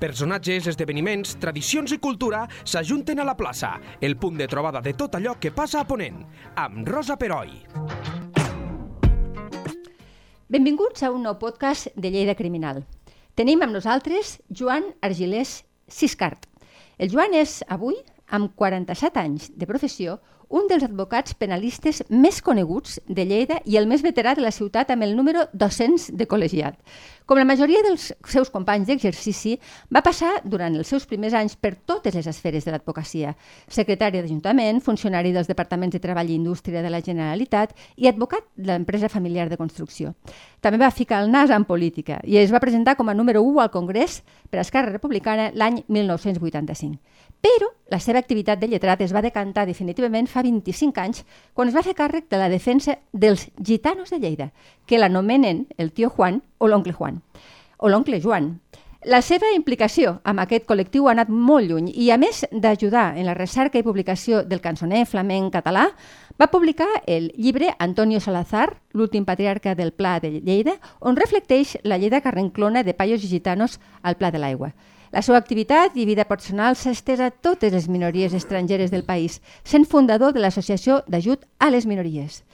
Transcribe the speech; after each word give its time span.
Personatges, 0.00 0.64
esdeveniments, 0.70 1.34
tradicions 1.36 1.92
i 1.92 1.98
cultura 2.00 2.46
s'ajunten 2.64 3.18
a 3.20 3.24
la 3.28 3.34
plaça, 3.36 3.74
el 4.00 4.14
punt 4.16 4.38
de 4.40 4.46
trobada 4.48 4.80
de 4.80 4.94
tot 4.96 5.18
allò 5.18 5.34
que 5.36 5.52
passa 5.52 5.82
a 5.82 5.84
Ponent, 5.84 6.22
amb 6.56 6.88
Rosa 6.88 7.18
Peroi. 7.20 7.52
Benvinguts 10.48 11.04
a 11.04 11.10
un 11.12 11.28
nou 11.28 11.36
podcast 11.36 11.92
de 12.00 12.14
Lleida 12.14 12.32
Criminal. 12.38 12.80
Tenim 13.36 13.60
amb 13.60 13.76
nosaltres 13.76 14.38
Joan 14.48 14.88
Argilés 15.04 15.66
Siscart. 15.86 16.48
El 16.96 17.12
Joan 17.12 17.36
és, 17.36 17.60
avui, 17.68 18.00
amb 18.32 18.56
47 18.56 19.20
anys 19.20 19.50
de 19.52 19.68
professió, 19.68 20.16
un 20.50 20.66
dels 20.66 20.82
advocats 20.82 21.36
penalistes 21.38 22.02
més 22.10 22.40
coneguts 22.42 22.98
de 23.06 23.24
Lleida 23.24 23.60
i 23.70 23.78
el 23.78 23.86
més 23.86 24.02
veterà 24.02 24.34
de 24.34 24.42
la 24.42 24.50
ciutat 24.50 24.90
amb 24.90 25.06
el 25.06 25.14
número 25.14 25.46
200 25.54 26.10
de 26.18 26.26
col·legiat. 26.26 26.74
Com 27.30 27.38
la 27.38 27.46
majoria 27.46 27.78
dels 27.86 28.08
seus 28.26 28.50
companys 28.50 28.88
d'exercici, 28.88 29.52
va 29.94 30.02
passar 30.02 30.32
durant 30.42 30.74
els 30.74 30.88
seus 30.90 31.06
primers 31.06 31.36
anys 31.38 31.54
per 31.54 31.76
totes 31.86 32.16
les 32.18 32.26
esferes 32.26 32.66
de 32.66 32.74
l'advocacia. 32.74 33.36
Secretari 33.70 34.18
d'Ajuntament, 34.18 34.82
funcionari 34.82 35.30
dels 35.30 35.46
Departaments 35.46 35.94
de 35.94 36.02
Treball 36.02 36.32
i 36.32 36.34
Indústria 36.40 36.82
de 36.82 36.90
la 36.90 36.98
Generalitat 36.98 37.76
i 37.94 38.10
advocat 38.10 38.48
de 38.56 38.72
l'empresa 38.72 39.08
familiar 39.08 39.46
de 39.48 39.60
construcció. 39.60 40.16
També 40.60 40.82
va 40.82 40.90
ficar 40.90 41.22
el 41.22 41.30
nas 41.30 41.54
en 41.54 41.64
política 41.64 42.18
i 42.26 42.40
es 42.42 42.50
va 42.50 42.58
presentar 42.58 42.96
com 42.98 43.08
a 43.08 43.14
número 43.14 43.44
1 43.46 43.62
al 43.62 43.70
Congrés 43.70 44.24
per 44.50 44.58
a 44.58 44.66
Esquerra 44.66 44.90
Republicana 44.90 45.52
l'any 45.54 45.84
1985. 45.86 46.98
Però 47.40 47.70
la 47.90 47.98
seva 48.02 48.20
activitat 48.20 48.60
de 48.60 48.68
lletrat 48.68 49.00
es 49.00 49.14
va 49.16 49.22
decantar 49.24 49.64
definitivament 49.66 50.28
fa 50.28 50.39
25 50.42 51.00
anys 51.00 51.24
quan 51.54 51.68
es 51.68 51.76
va 51.76 51.84
fer 51.86 51.96
càrrec 51.98 52.28
de 52.30 52.38
la 52.40 52.48
defensa 52.48 52.98
dels 53.12 53.48
gitanos 53.58 54.10
de 54.10 54.18
Lleida, 54.18 54.52
que 54.86 54.98
l'anomenen 54.98 55.66
el 55.78 55.92
tio 55.92 56.10
Juan 56.10 56.42
o 56.58 56.68
l'oncle 56.68 56.92
Juan, 56.92 57.22
o 57.78 57.88
l'oncle 57.88 58.20
Joan. 58.20 58.58
La 59.08 59.22
seva 59.24 59.48
implicació 59.56 60.18
amb 60.28 60.42
aquest 60.42 60.66
col·lectiu 60.68 61.06
ha 61.08 61.14
anat 61.14 61.30
molt 61.32 61.70
lluny 61.70 61.86
i, 61.94 62.10
a 62.12 62.18
més 62.20 62.42
d'ajudar 62.52 63.14
en 63.16 63.24
la 63.24 63.32
recerca 63.32 63.80
i 63.80 63.86
publicació 63.86 64.42
del 64.44 64.60
cançoner 64.60 65.06
flamenc 65.08 65.54
català, 65.54 65.86
va 66.36 66.50
publicar 66.52 66.88
el 67.06 67.30
llibre 67.36 67.72
Antonio 67.78 68.20
Salazar, 68.20 68.74
l'últim 68.92 69.24
patriarca 69.24 69.74
del 69.74 69.94
Pla 69.96 70.18
de 70.20 70.34
Lleida, 70.44 70.76
on 71.00 71.16
reflecteix 71.16 71.78
la 71.82 71.96
Lleida 71.96 72.20
carrenclona 72.20 72.82
de 72.84 72.92
paios 72.92 73.24
gitanos 73.24 73.80
al 74.02 74.20
Pla 74.20 74.30
de 74.30 74.38
l'Aigua. 74.44 74.74
La 75.10 75.24
seva 75.26 75.40
activitat 75.42 75.96
i 75.98 76.04
vida 76.06 76.22
personal 76.30 76.76
s'ha 76.78 76.92
estès 76.94 77.18
a 77.18 77.32
totes 77.34 77.72
les 77.74 77.88
minories 77.90 78.34
estrangeres 78.36 78.92
del 78.92 79.02
país, 79.02 79.40
sent 79.66 79.88
fundador 79.90 80.30
de 80.32 80.38
l'Associació 80.38 81.00
d'Ajut 81.10 81.42
a 81.58 81.70
les 81.74 81.86
Minories. 81.90 82.44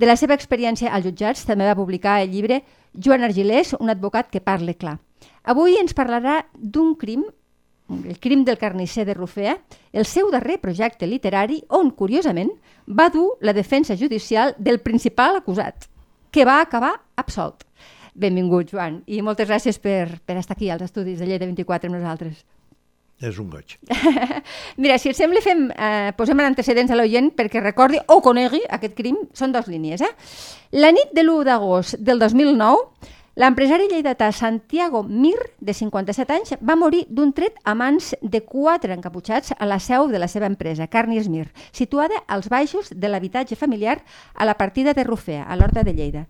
De 0.00 0.08
la 0.08 0.16
seva 0.16 0.32
experiència 0.32 0.94
als 0.96 1.04
jutjats 1.04 1.44
també 1.44 1.68
va 1.68 1.76
publicar 1.76 2.22
el 2.22 2.32
llibre 2.32 2.62
Joan 2.94 3.28
Argilés, 3.28 3.74
un 3.80 3.92
advocat 3.92 4.30
que 4.32 4.40
parle 4.40 4.78
clar. 4.80 4.96
Avui 5.44 5.76
ens 5.76 5.92
parlarà 5.92 6.38
d'un 6.56 6.94
crim, 6.96 7.26
el 7.92 8.16
crim 8.18 8.48
del 8.48 8.56
carnisser 8.56 9.04
de 9.04 9.14
Rufea, 9.14 9.58
el 9.92 10.08
seu 10.08 10.32
darrer 10.32 10.56
projecte 10.64 11.06
literari 11.06 11.60
on, 11.68 11.92
curiosament, 11.92 12.54
va 12.88 13.10
dur 13.12 13.34
la 13.40 13.52
defensa 13.52 13.96
judicial 13.96 14.56
del 14.56 14.80
principal 14.80 15.36
acusat, 15.36 15.90
que 16.32 16.48
va 16.48 16.62
acabar 16.62 16.96
absolt. 17.14 17.65
Benvingut, 18.16 18.70
Joan, 18.72 19.02
i 19.06 19.20
moltes 19.20 19.48
gràcies 19.48 19.76
per, 19.76 20.18
per 20.24 20.38
estar 20.40 20.56
aquí 20.56 20.70
als 20.72 20.86
estudis 20.86 21.18
de 21.20 21.26
Lleida 21.28 21.44
24 21.44 21.90
amb 21.90 21.98
nosaltres. 21.98 22.44
És 23.20 23.38
un 23.40 23.48
goig. 23.48 23.76
Mira, 24.82 24.98
si 25.00 25.08
et 25.08 25.16
sembla, 25.16 25.40
fem, 25.44 25.66
eh, 25.72 26.12
posem 26.16 26.40
en 26.40 26.50
antecedents 26.50 26.92
a 26.92 26.96
l'oient 26.98 27.30
perquè 27.36 27.62
recordi 27.62 28.00
o 28.12 28.20
conegui 28.24 28.60
aquest 28.68 28.96
crim. 28.96 29.22
Són 29.36 29.52
dues 29.52 29.68
línies. 29.72 30.04
Eh? 30.04 30.10
La 30.76 30.92
nit 30.92 31.14
de 31.16 31.24
l'1 31.24 31.46
d'agost 31.48 31.96
del 32.04 32.20
2009, 32.20 33.12
l'empresari 33.40 33.88
lleidatà 33.88 34.28
Santiago 34.36 35.02
Mir, 35.04 35.38
de 35.60 35.72
57 35.76 36.36
anys, 36.36 36.56
va 36.60 36.76
morir 36.76 37.06
d'un 37.08 37.32
tret 37.36 37.56
a 37.64 37.76
mans 37.76 38.14
de 38.20 38.42
quatre 38.44 38.92
encaputxats 38.96 39.56
a 39.56 39.68
la 39.68 39.80
seu 39.80 40.08
de 40.12 40.20
la 40.20 40.28
seva 40.28 40.48
empresa, 40.48 40.88
Carnies 40.88 41.28
Mir, 41.32 41.48
situada 41.72 42.20
als 42.28 42.48
baixos 42.52 42.92
de 42.92 43.08
l'habitatge 43.08 43.56
familiar 43.56 44.02
a 44.34 44.44
la 44.44 44.56
partida 44.60 44.92
de 44.92 45.04
Rufea, 45.04 45.44
a 45.44 45.56
l'Horta 45.56 45.84
de 45.84 45.96
Lleida. 45.96 46.26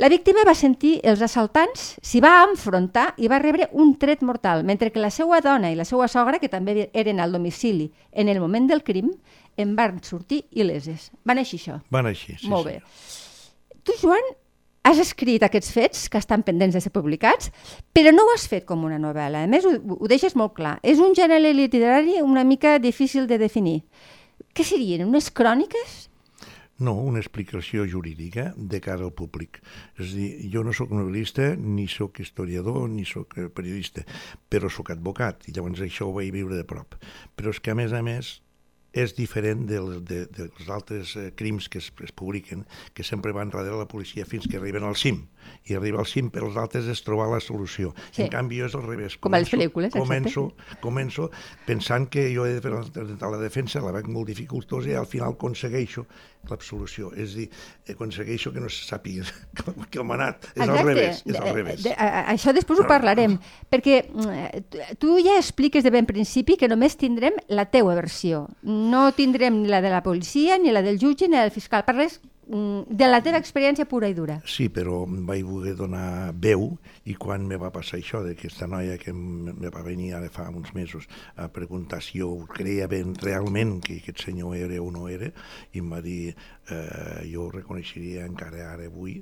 La 0.00 0.08
víctima 0.08 0.40
va 0.48 0.54
sentir 0.56 0.94
els 1.04 1.20
assaltants, 1.20 1.98
s'hi 2.00 2.22
va 2.24 2.46
enfrontar 2.46 3.10
i 3.20 3.28
va 3.28 3.36
rebre 3.42 3.66
un 3.76 3.90
tret 4.00 4.22
mortal, 4.24 4.62
mentre 4.64 4.88
que 4.90 5.02
la 5.02 5.10
seva 5.12 5.42
dona 5.44 5.68
i 5.68 5.76
la 5.76 5.84
seva 5.84 6.06
sogra, 6.08 6.38
que 6.40 6.48
també 6.48 6.86
eren 6.96 7.20
al 7.20 7.34
domicili 7.36 7.90
en 8.10 8.30
el 8.32 8.40
moment 8.40 8.70
del 8.70 8.80
crim, 8.86 9.10
en 9.60 9.74
van 9.76 9.98
sortir 10.00 10.46
il·leses. 10.56 11.10
Van 11.28 11.42
així 11.42 11.58
això? 11.60 11.76
Van 11.92 12.08
així, 12.08 12.38
sí. 12.40 12.48
Molt 12.48 12.70
bé. 12.70 12.78
Tu, 13.84 13.92
Joan, 14.00 14.32
has 14.88 15.02
escrit 15.02 15.44
aquests 15.44 15.74
fets 15.76 16.06
que 16.08 16.22
estan 16.24 16.40
pendents 16.46 16.72
de 16.72 16.80
ser 16.80 16.92
publicats, 16.94 17.52
però 17.92 18.14
no 18.16 18.24
ho 18.24 18.32
has 18.32 18.46
fet 18.48 18.64
com 18.64 18.86
una 18.88 18.96
novel·la. 19.02 19.44
A 19.44 19.50
més, 19.50 19.68
ho, 19.68 19.76
ho 19.76 20.08
deixes 20.08 20.32
molt 20.40 20.56
clar. 20.56 20.78
És 20.80 21.04
un 21.04 21.12
gènere 21.18 21.52
literari 21.52 22.22
una 22.24 22.46
mica 22.48 22.78
difícil 22.80 23.28
de 23.28 23.36
definir. 23.44 23.82
Què 24.56 24.64
serien? 24.64 25.04
Unes 25.04 25.28
cròniques? 25.28 26.06
No, 26.78 26.94
una 26.96 27.20
explicació 27.20 27.84
jurídica 27.86 28.52
de 28.56 28.80
cara 28.80 29.04
al 29.04 29.12
públic. 29.12 29.60
És 29.98 30.14
a 30.14 30.16
dir, 30.16 30.30
jo 30.54 30.64
no 30.64 30.72
sóc 30.74 30.94
novel·lista, 30.94 31.52
ni 31.56 31.84
sóc 31.90 32.22
historiador, 32.24 32.88
ni 32.90 33.04
sóc 33.06 33.36
periodista, 33.54 34.06
però 34.48 34.70
sóc 34.72 34.90
advocat, 34.94 35.46
i 35.46 35.54
llavors 35.54 35.84
això 35.84 36.08
ho 36.08 36.16
vaig 36.16 36.32
viure 36.34 36.56
de 36.58 36.64
prop. 36.66 36.96
Però 37.36 37.52
és 37.52 37.60
que, 37.60 37.74
a 37.74 37.78
més 37.78 37.92
a 37.92 38.02
més, 38.02 38.38
és 38.92 39.14
diferent 39.16 39.64
dels 39.68 40.00
de, 40.04 40.22
de, 40.28 40.48
dels 40.52 40.68
altres 40.70 41.14
eh, 41.16 41.30
crims 41.36 41.68
que 41.72 41.80
es, 41.80 41.88
es 42.04 42.12
publiquen, 42.12 42.66
que 42.92 43.04
sempre 43.04 43.32
van 43.32 43.50
darrere 43.52 43.78
la 43.80 43.88
policia 43.88 44.26
fins 44.28 44.46
que 44.48 44.58
arriben 44.60 44.84
al 44.84 44.96
cim. 45.00 45.22
I 45.68 45.76
arriba 45.78 46.02
al 46.02 46.08
cim 46.08 46.28
per 46.30 46.42
als 46.44 46.58
altres 46.60 46.88
és 46.92 47.00
trobar 47.04 47.30
la 47.32 47.40
solució. 47.40 47.94
Sí. 48.10 48.26
En 48.26 48.32
canvi, 48.32 48.60
jo 48.60 48.68
és 48.68 48.76
al 48.76 48.84
revés. 48.84 49.16
Com 49.22 49.34
a 49.34 49.40
les 49.40 49.52
pel·lícules, 49.52 49.96
començo, 49.96 50.50
començo 50.84 51.30
pensant 51.66 52.08
que 52.12 52.28
jo 52.34 52.46
he 52.46 52.58
de 52.58 52.64
fer 52.64 52.74
la, 52.74 52.84
la 53.32 53.40
defensa, 53.40 53.82
la 53.84 53.94
veig 53.96 54.12
molt 54.12 54.28
dificultosa 54.28 54.92
i 54.92 54.98
al 54.98 55.08
final 55.08 55.38
aconsegueixo 55.38 56.06
l'absolució. 56.50 57.12
És 57.14 57.34
a 57.34 57.38
dir, 57.42 57.48
aconsegueixo 57.94 58.52
que 58.52 58.60
no 58.60 58.68
se 58.72 58.82
sàpiga 58.88 59.24
que 59.92 60.02
m'ha 60.02 60.14
anat. 60.18 60.48
És 60.54 60.62
Exacte. 60.62 60.78
al 60.80 60.86
revés. 60.86 61.22
És 61.26 61.32
De- 61.32 61.38
al 61.38 61.54
revés. 61.54 61.82
De, 61.84 61.92
a, 61.96 62.08
això 62.32 62.52
després 62.56 62.80
ho 62.82 62.86
parlarem, 62.88 63.38
perquè 63.70 64.00
mm, 64.10 64.96
tu 64.98 65.16
ja 65.22 65.36
expliques 65.38 65.84
de 65.84 65.90
ben 65.94 66.06
principi 66.08 66.56
que 66.56 66.68
només 66.68 66.96
tindrem 67.00 67.38
la 67.48 67.66
teua 67.70 67.94
versió. 67.98 68.46
No 68.62 69.10
tindrem 69.16 69.62
ni 69.62 69.68
la 69.70 69.80
de 69.84 69.90
la 69.94 70.02
policia, 70.02 70.58
ni 70.58 70.72
la 70.74 70.82
del 70.82 70.98
jutge, 70.98 71.28
ni 71.28 71.36
la 71.36 71.46
del 71.46 71.54
fiscal. 71.54 71.84
Parles 71.86 72.20
de 72.52 73.08
la 73.08 73.22
teva 73.24 73.40
experiència 73.40 73.86
pura 73.88 74.10
i 74.10 74.14
dura. 74.16 74.36
Sí, 74.44 74.66
però 74.68 75.02
em 75.06 75.22
vaig 75.28 75.44
voler 75.46 75.72
donar 75.78 76.32
veu 76.36 76.66
i 77.08 77.16
quan 77.16 77.46
me 77.48 77.56
va 77.60 77.72
passar 77.72 77.98
això 77.98 78.20
d'aquesta 78.24 78.68
noia 78.68 78.98
que 79.00 79.14
me 79.14 79.70
va 79.72 79.84
venir 79.86 80.12
ara 80.18 80.28
fa 80.32 80.50
uns 80.52 80.74
mesos 80.76 81.08
a 81.36 81.48
preguntar 81.48 82.02
si 82.04 82.20
jo 82.20 82.44
creia 82.52 82.90
ben 82.92 83.14
realment 83.22 83.78
que 83.84 83.96
aquest 84.02 84.26
senyor 84.26 84.56
era 84.58 84.82
o 84.82 84.90
no 84.92 85.08
era 85.08 85.32
i 85.72 85.80
em 85.80 85.88
va 85.92 86.02
dir 86.04 86.34
eh, 86.70 87.28
jo 87.32 87.46
ho 87.46 87.50
reconeixeria 87.50 88.26
encara 88.26 88.66
ara 88.72 88.86
avui. 88.86 89.18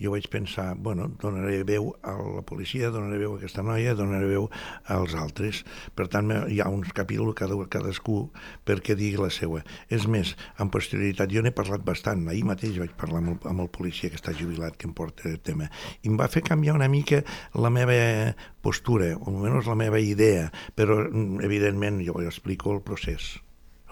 Jo 0.00 0.14
vaig 0.14 0.28
pensar, 0.30 0.74
bueno, 0.76 1.08
donaré 1.20 1.62
veu 1.66 1.92
a 2.02 2.14
la 2.18 2.42
policia, 2.46 2.90
donaré 2.94 3.18
veu 3.22 3.34
a 3.34 3.38
aquesta 3.38 3.64
noia 3.66 3.94
donaré 3.98 4.28
veu 4.30 4.48
als 4.86 5.14
altres. 5.18 5.64
Per 5.94 6.08
tant 6.12 6.32
hi 6.48 6.60
ha 6.60 6.70
uns 6.70 6.92
capítols 6.96 7.36
cada, 7.38 7.58
cadascú 7.70 8.30
perquè 8.66 8.96
digui 8.98 9.20
la 9.20 9.30
seva 9.30 9.62
és 9.92 10.06
més, 10.10 10.34
amb 10.58 10.72
posterioritat 10.74 11.32
jo 11.32 11.42
n'he 11.44 11.54
parlat 11.54 11.84
bastant. 11.86 12.26
Ahir 12.28 12.44
mateix 12.48 12.78
vaig 12.80 12.94
parlar 12.98 13.22
amb 13.22 13.34
el, 13.34 13.38
amb 13.50 13.66
el 13.66 13.70
policia 13.72 14.10
que 14.10 14.20
està 14.20 14.34
jubilat 14.36 14.76
que 14.76 14.88
em 14.88 14.94
porta 14.96 15.28
el 15.30 15.40
tema. 15.40 15.70
I 16.02 16.10
em 16.12 16.18
va 16.20 16.30
fer 16.30 16.44
canviar 16.46 16.76
una 16.78 16.88
mica 16.88 17.22
la 17.54 17.70
meva 17.70 18.34
postura, 18.64 19.12
o 19.18 19.28
almenys 19.28 19.68
la 19.68 19.76
meva 19.78 20.00
idea 20.00 20.48
però 20.74 20.98
mm, 21.04 21.42
evidentment 21.44 22.00
jo 22.06 22.20
explico 22.24 22.72
el 22.72 22.82
procés 22.86 23.34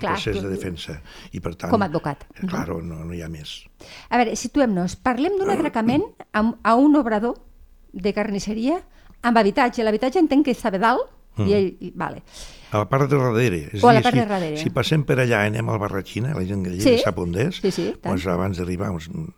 Clar, 0.03 0.17
procés 0.19 0.43
de 0.43 0.51
defensa 0.53 0.99
i 1.33 1.41
per 1.41 1.55
tant, 1.55 1.71
Com 1.73 1.83
a 1.83 1.89
advocat. 1.89 2.27
eh, 2.35 2.47
claro, 2.47 2.81
no, 2.83 3.01
no 3.07 3.15
hi 3.15 3.23
ha 3.23 3.29
més 3.33 3.63
A 4.11 4.19
veure, 4.21 4.37
situem-nos. 4.37 4.97
Parlem 5.01 5.39
d'un 5.41 5.51
atracament 5.55 6.05
amb, 6.33 6.59
a 6.63 6.75
un 6.77 6.95
obrador 7.01 7.39
de 7.93 8.13
carnisseria 8.13 8.83
amb 9.23 9.39
habitatge. 9.39 9.85
L'habitatge 9.85 10.19
entenc 10.19 10.45
que 10.47 10.55
estava 10.59 10.79
dalt 10.79 11.09
Mm. 11.35 11.47
i 11.49 11.53
ell... 11.57 11.69
I, 11.81 11.89
vale. 11.97 12.19
a 12.73 12.79
la 12.83 12.89
part 12.91 13.09
de 13.09 13.17
darrere. 13.17 13.71
És 13.73 13.83
O 13.83 13.89
a 13.89 13.95
la 13.95 14.01
dir, 14.01 14.05
part 14.05 14.15
si, 14.17 14.21
de 14.21 14.27
darrere. 14.29 14.57
Si 14.61 14.69
passem 14.69 15.01
per 15.09 15.17
allà 15.23 15.39
anem 15.47 15.67
al 15.73 15.79
Barratxina, 15.81 16.35
la 16.37 16.43
gent 16.45 16.61
que 16.67 16.75
Sí. 16.85 16.99
sap 17.01 17.17
on 17.23 17.33
és, 17.41 17.57
Sí, 17.57 17.71
sí, 17.73 17.87
tant. 18.03 18.13
doncs 18.13 18.27
abans 18.29 18.59
d'arribar 18.61 18.91
uns, 18.93 19.09
uns 19.09 19.33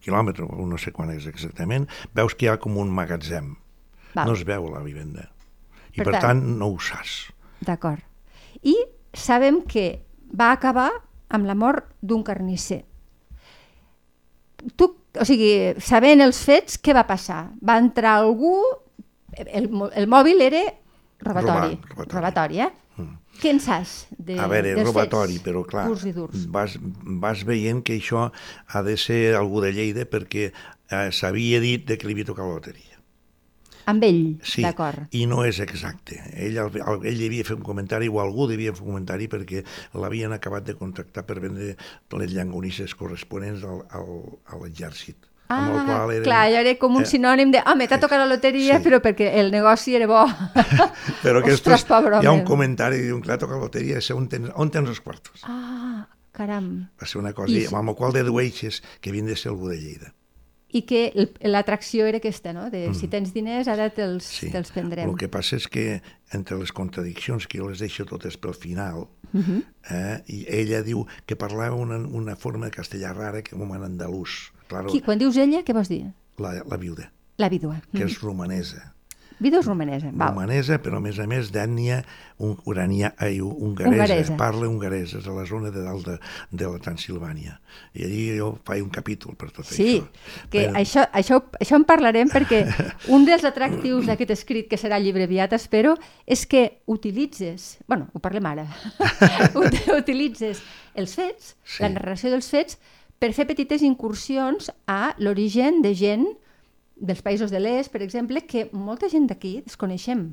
quilòmetres, 0.00 0.46
o 0.48 0.64
no 0.64 0.78
sé 0.78 0.92
quan 0.94 1.10
és 1.10 1.26
exactament, 1.26 1.88
veus 2.14 2.36
que 2.36 2.46
hi 2.46 2.48
ha 2.52 2.56
com 2.62 2.76
un 2.78 2.88
magatzem. 2.94 3.56
Val. 4.14 4.28
No 4.28 4.34
es 4.38 4.44
veu 4.46 4.68
la 4.70 4.78
vivenda. 4.86 5.26
I 5.92 5.96
Per 5.96 6.04
per, 6.04 6.12
tant- 6.20 6.22
tant, 6.22 6.44
no 6.62 6.68
ho 6.70 6.78
saps. 6.78 7.32
D'acord. 7.66 7.98
I 8.62 8.76
sabem 9.14 9.62
que 9.62 10.02
va 10.34 10.52
acabar 10.52 10.90
amb 11.34 11.46
la 11.48 11.54
mort 11.54 11.88
d'un 12.02 12.22
carnisser. 12.26 12.82
Tu, 14.76 14.86
o 14.88 15.26
sigui, 15.26 15.50
sabent 15.82 16.24
els 16.24 16.40
fets, 16.46 16.78
què 16.80 16.94
va 16.96 17.06
passar? 17.08 17.48
Va 17.62 17.78
entrar 17.82 18.18
algú... 18.22 18.56
El, 19.34 19.66
el 19.98 20.06
mòbil 20.06 20.40
era 20.46 20.62
robatori. 21.24 21.74
Robar, 21.74 21.88
robatori. 21.90 22.14
robatori 22.14 22.60
eh? 22.62 22.70
Mm. 22.96 23.16
Què 23.40 23.50
en 23.50 23.58
saps? 23.62 23.94
De, 24.14 24.36
A 24.38 24.46
veure, 24.50 24.76
dels 24.76 24.86
robatori, 24.86 25.40
fets 25.40 25.48
però 25.48 25.64
clar, 25.66 25.88
Purs 25.90 26.04
i 26.06 26.12
durs. 26.14 26.44
vas, 26.54 26.76
vas 27.24 27.42
veient 27.48 27.82
que 27.82 27.96
això 27.98 28.28
ha 28.30 28.82
de 28.86 28.94
ser 29.00 29.34
algú 29.34 29.64
de 29.64 29.72
Lleida 29.74 30.06
perquè 30.06 30.52
eh, 30.52 31.08
s'havia 31.10 31.58
dit 31.64 31.82
de 31.88 31.98
que 31.98 32.06
li 32.06 32.14
havia 32.14 32.30
tocat 32.30 32.46
la 32.46 32.60
loteria. 32.60 32.93
Amb 33.86 34.02
ell, 34.04 34.38
Sí, 34.42 34.62
d'acord. 34.62 35.08
i 35.12 35.26
no 35.26 35.44
és 35.44 35.58
exacte. 35.60 36.20
Ell, 36.32 36.56
el- 36.56 36.80
el- 36.80 37.04
ell 37.06 37.18
devia 37.18 37.44
fer 37.44 37.56
un 37.56 37.62
comentari, 37.62 38.08
o 38.08 38.20
algú 38.20 38.46
devia 38.48 38.72
fer 38.72 38.82
un 38.82 38.88
comentari, 38.94 39.28
perquè 39.28 39.64
l'havien 39.94 40.32
acabat 40.32 40.64
de 40.64 40.74
contractar 40.74 41.26
per 41.26 41.40
vendre 41.40 41.76
les 42.18 42.32
llangonisses 42.32 42.94
corresponents 42.94 43.62
al, 43.64 43.82
al, 43.90 44.38
a 44.46 44.56
l'exèrcit. 44.62 45.16
amb 45.46 45.70
el 45.74 45.78
Ah, 45.78 45.84
qual 45.84 46.10
eren- 46.10 46.24
clar, 46.24 46.46
allò 46.48 46.60
era 46.64 46.72
com 46.80 46.96
un 46.96 47.02
eh, 47.02 47.06
sinònim 47.06 47.50
de 47.52 47.60
home, 47.66 47.86
t'ha 47.86 47.98
tocat 48.00 48.18
la 48.18 48.26
loteria, 48.26 48.78
Sí. 48.78 48.82
però 48.88 48.98
perquè 49.04 49.28
el 49.36 49.50
negoci 49.52 49.94
era 49.94 50.06
bo. 50.06 50.24
Però 51.22 51.38
aquest 51.42 51.60
Ostres, 51.66 51.84
pobre 51.84 52.18
hi 52.22 52.26
ha 52.26 52.32
un 52.32 52.42
comentari, 52.44 52.98
diu, 53.04 53.20
clar, 53.20 53.36
toca 53.38 53.54
la 53.58 53.60
loteria, 53.66 53.98
és 53.98 54.10
on 54.10 54.26
tens, 54.26 54.48
on 54.56 54.70
tens 54.70 54.88
els 54.88 55.00
quartos? 55.04 55.42
Ah, 55.44 56.06
caram. 56.32 56.88
Va 56.98 57.06
ser 57.06 57.20
una 57.20 57.34
cosa, 57.34 57.52
I 57.52 57.66
amb 57.70 57.90
el 57.92 57.94
qual 57.94 58.12
dedueixes 58.16 58.82
que 59.02 59.10
havien 59.10 59.26
de 59.26 59.36
ser 59.36 59.50
algú 59.52 59.68
de 59.68 59.76
Lleida. 59.76 60.14
I 60.74 60.82
que 60.82 61.28
l'atracció 61.46 62.06
era 62.10 62.18
aquesta, 62.18 62.52
no? 62.52 62.66
De 62.70 62.88
si 62.98 63.06
tens 63.06 63.30
diners, 63.32 63.68
ara 63.70 63.90
te'ls 63.94 64.24
Mm. 64.26 64.38
Sí. 64.40 64.50
te'ls 64.50 64.72
prendrem. 64.74 65.08
El 65.08 65.16
que 65.16 65.28
passa 65.30 65.54
és 65.56 65.68
que 65.70 66.02
entre 66.34 66.58
les 66.58 66.72
contradiccions, 66.74 67.46
que 67.46 67.58
jo 67.60 67.68
les 67.70 67.78
deixo 67.78 68.04
totes 68.04 68.36
pel 68.36 68.54
final, 68.54 69.06
Mhm. 69.32 69.62
eh, 69.90 70.22
i 70.26 70.46
ella 70.48 70.82
diu 70.82 71.06
que 71.26 71.36
parlava 71.36 71.76
una, 71.76 71.98
una 71.98 72.34
forma 72.36 72.66
de 72.66 72.72
castellà 72.72 73.12
rara 73.14 73.42
que 73.42 73.56
com 73.56 73.72
en 73.74 73.82
andalús. 73.84 74.52
Claro, 74.66 74.90
Qui, 74.90 75.00
quan 75.00 75.18
dius 75.18 75.36
ella, 75.36 75.62
què 75.62 75.72
vols 75.72 75.88
dir? 75.88 76.12
la, 76.38 76.62
la 76.66 76.76
viuda, 76.76 77.12
La 77.36 77.48
vídua. 77.48 77.80
que 77.92 78.04
Mm. 78.04 78.08
és 78.08 78.20
romanesa. 78.20 78.93
Vídua 79.40 79.60
és 79.60 79.66
romanesa. 79.66 80.10
Val. 80.12 80.28
romanesa, 80.30 80.78
però 80.82 80.96
a 80.96 81.00
més 81.00 81.18
a 81.18 81.26
més 81.26 81.50
d'ètnia 81.52 82.04
un, 82.38 82.56
urania, 82.66 83.14
ai, 83.18 83.40
hongaresa, 83.40 83.90
Hongaresa. 84.02 84.36
parla 84.36 84.68
hongaresa, 84.68 85.18
és 85.18 85.26
a 85.26 85.32
la 85.34 85.44
zona 85.44 85.70
de 85.70 85.82
dalt 85.82 86.06
de, 86.06 86.18
de 86.50 86.68
la 86.70 86.78
Transilvània. 86.78 87.58
I 87.94 88.04
allí 88.06 88.22
jo 88.38 88.52
faig 88.64 88.82
un 88.82 88.90
capítol 88.90 89.34
per 89.36 89.50
tot 89.50 89.66
Sí, 89.66 89.98
això. 90.00 90.46
que 90.50 90.64
Però- 90.68 90.78
això, 90.80 91.04
això, 91.12 91.40
això 91.60 91.76
en 91.76 91.84
parlarem 91.84 92.28
perquè 92.30 92.62
un 93.08 93.24
dels 93.26 93.44
atractius 93.44 94.06
d'aquest 94.06 94.30
escrit, 94.30 94.68
que 94.70 94.78
serà 94.78 94.98
llibre 95.02 95.24
aviat, 95.24 95.52
espero, 95.52 95.96
és 96.26 96.46
que 96.46 96.80
utilitzes, 96.86 97.78
bueno, 97.88 98.08
ho 98.14 98.18
parlem 98.20 98.46
ara, 98.46 98.66
Ut- 99.58 99.82
utilitzes 99.98 100.62
els 100.94 101.14
fets, 101.14 101.56
Sí. 101.64 101.82
la 101.82 101.88
narració 101.90 102.30
dels 102.30 102.48
fets, 102.50 102.78
per 103.18 103.32
fer 103.32 103.46
petites 103.46 103.82
incursions 103.82 104.70
a 104.86 105.14
l'origen 105.18 105.82
de 105.82 105.94
gent 105.94 106.26
dels 106.96 107.22
països 107.22 107.50
de 107.50 107.60
l'est, 107.60 107.90
per 107.92 108.02
exemple, 108.02 108.44
que 108.46 108.68
molta 108.72 109.08
gent 109.12 109.28
d'aquí 109.30 109.60
desconeixem. 109.66 110.32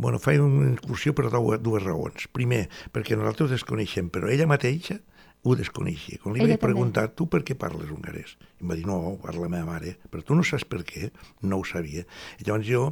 Bueno, 0.00 0.18
faig 0.18 0.40
una 0.40 0.70
incursió 0.70 1.12
per 1.14 1.28
dues, 1.28 1.82
raons. 1.84 2.26
Primer, 2.32 2.68
perquè 2.94 3.16
nosaltres 3.18 3.50
desconeixem, 3.58 4.08
però 4.08 4.30
ella 4.32 4.46
mateixa 4.48 4.96
ho 5.42 5.54
desconeixia. 5.56 6.18
Quan 6.20 6.34
li 6.34 6.40
Ella 6.42 6.52
vaig 6.54 6.60
també. 6.60 6.72
preguntar, 6.72 7.04
tu 7.16 7.26
per 7.32 7.40
què 7.44 7.54
parles 7.56 7.88
hongarès? 7.92 8.34
I 8.60 8.64
em 8.64 8.72
va 8.72 8.76
dir, 8.76 8.84
no, 8.88 9.16
parla 9.22 9.46
la 9.46 9.48
meva 9.52 9.68
mare, 9.70 9.94
però 10.12 10.24
tu 10.24 10.36
no 10.36 10.44
saps 10.44 10.66
per 10.68 10.82
què? 10.84 11.10
No 11.48 11.60
ho 11.60 11.64
sabia. 11.64 12.04
I 12.40 12.44
llavors 12.44 12.66
jo 12.68 12.82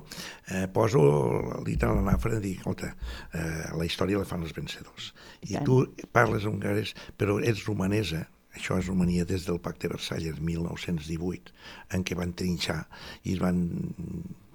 eh, 0.49 0.67
poso 0.73 1.03
el 1.59 1.65
dit 1.69 1.85
a 1.85 1.93
la 1.93 2.05
nafra 2.07 2.39
i 2.39 2.41
dic, 2.45 2.63
escolta, 2.63 2.95
eh, 3.33 3.69
la 3.77 3.85
història 3.85 4.21
la 4.21 4.29
fan 4.29 4.45
els 4.49 4.57
vencedors. 4.57 5.13
I 5.45 5.51
I, 5.51 5.59
tant. 5.59 5.69
tu 5.69 6.09
parles 6.13 6.49
hongarès, 6.49 6.95
però 7.21 7.37
ets 7.41 7.67
romanesa, 7.69 8.27
això 8.59 8.79
és 8.83 8.91
Romania 8.91 9.25
des 9.29 9.47
del 9.47 9.61
Pacte 9.63 9.87
de 9.87 9.95
Versalles, 9.95 10.43
1918, 10.43 11.55
en 11.95 12.05
què 12.05 12.19
van 12.19 12.35
trinxar 12.37 12.83
i 13.25 13.37
es 13.37 13.43
van 13.43 13.63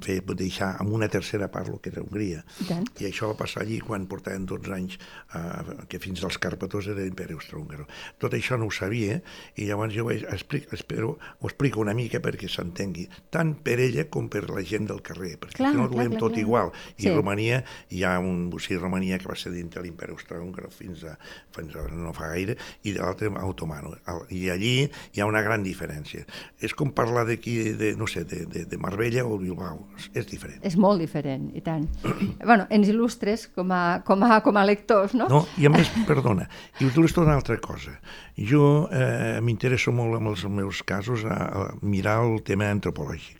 fer 0.04 0.20
deixar 0.36 0.74
amb 0.82 0.94
una 0.94 1.08
tercera 1.10 1.50
part 1.52 1.70
el 1.72 1.80
que 1.82 1.90
era 1.94 2.02
Hongria. 2.04 2.44
I 2.62 2.68
tant. 2.70 2.88
I 3.02 3.08
això 3.10 3.30
va 3.32 3.38
passar 3.40 3.64
allí 3.64 3.80
quan 3.84 4.06
portaven 4.12 4.46
12 4.50 4.74
anys, 4.76 4.98
eh, 5.34 5.86
que 5.90 6.00
fins 6.04 6.24
als 6.24 6.38
Càrpatos 6.44 6.88
era 6.92 7.02
l'imperi 7.02 7.34
austrohúngaro. 7.38 7.88
Tot 8.20 8.34
això 8.38 8.58
no 8.60 8.68
ho 8.68 8.72
sabia, 8.76 9.22
i 9.56 9.68
llavors 9.70 9.96
jo 9.96 10.06
vaig 10.10 10.26
explic, 10.30 10.68
espero, 10.76 11.16
ho 11.40 11.48
explico 11.50 11.82
una 11.82 11.94
mica 11.98 12.20
perquè 12.24 12.50
s'entengui, 12.52 13.08
tant 13.34 13.56
per 13.64 13.80
ella 13.80 14.06
com 14.12 14.28
per 14.30 14.46
la 14.50 14.64
gent 14.64 14.88
del 14.92 15.02
carrer, 15.06 15.38
perquè 15.40 15.62
Clar, 15.64 15.74
no 15.76 15.86
ho 15.88 15.94
veiem 15.96 16.18
tot 16.20 16.34
clar. 16.34 16.44
igual. 16.44 16.72
I 16.98 17.04
Sí. 17.04 17.10
Romania 17.14 17.64
hi 17.92 18.04
ha 18.04 18.18
un 18.20 18.50
bocí 18.50 18.76
Romania 18.78 19.18
que 19.20 19.28
va 19.28 19.36
ser 19.36 19.52
dintre 19.54 19.82
l'imperi 19.84 20.12
austrohúngaro 20.12 20.70
fins 20.72 21.04
a, 21.04 21.18
fins 21.56 21.76
a 21.76 21.88
no 21.94 22.14
fa 22.14 22.30
gaire, 22.34 22.58
i 22.84 22.92
de 22.92 23.00
l'altre 23.00 23.30
otomano. 23.30 23.96
I 24.30 24.50
allí 24.50 24.90
hi 25.14 25.22
ha 25.22 25.26
una 25.30 25.42
gran 25.42 25.64
diferència. 25.64 26.26
És 26.60 26.74
com 26.74 26.92
parlar 26.96 27.26
d'aquí, 27.28 27.74
de, 27.78 27.94
no 28.00 28.08
sé, 28.08 28.24
de, 28.26 28.46
de, 28.46 28.66
de 28.66 28.78
Marbella 28.78 29.26
o 29.26 29.38
Bilbao, 29.38 29.88
és, 30.14 30.26
diferent. 30.30 30.60
És 30.66 30.76
molt 30.80 31.02
diferent, 31.02 31.50
i 31.56 31.62
tant. 31.66 31.86
bueno, 32.50 32.66
ens 32.74 32.90
il·lustres 32.92 33.48
com 33.56 33.72
a, 33.76 33.84
com 34.08 34.24
a, 34.26 34.40
com 34.46 34.58
a 34.60 34.66
lectors, 34.68 35.16
no? 35.18 35.28
No, 35.32 35.44
i 35.60 35.68
a 35.70 35.74
més, 35.74 35.92
perdona, 36.08 36.48
i 36.80 36.88
us 36.88 36.98
il·lustro 36.98 37.26
una 37.26 37.38
altra 37.40 37.60
cosa. 37.64 37.96
Jo 38.38 38.88
eh, 38.92 39.40
m'interesso 39.44 39.94
molt 39.96 40.20
en 40.20 40.34
els 40.34 40.46
meus 40.50 40.84
casos 40.88 41.26
a, 41.26 41.38
a 41.38 41.70
mirar 41.82 42.22
el 42.26 42.42
tema 42.48 42.72
antropològic. 42.74 43.40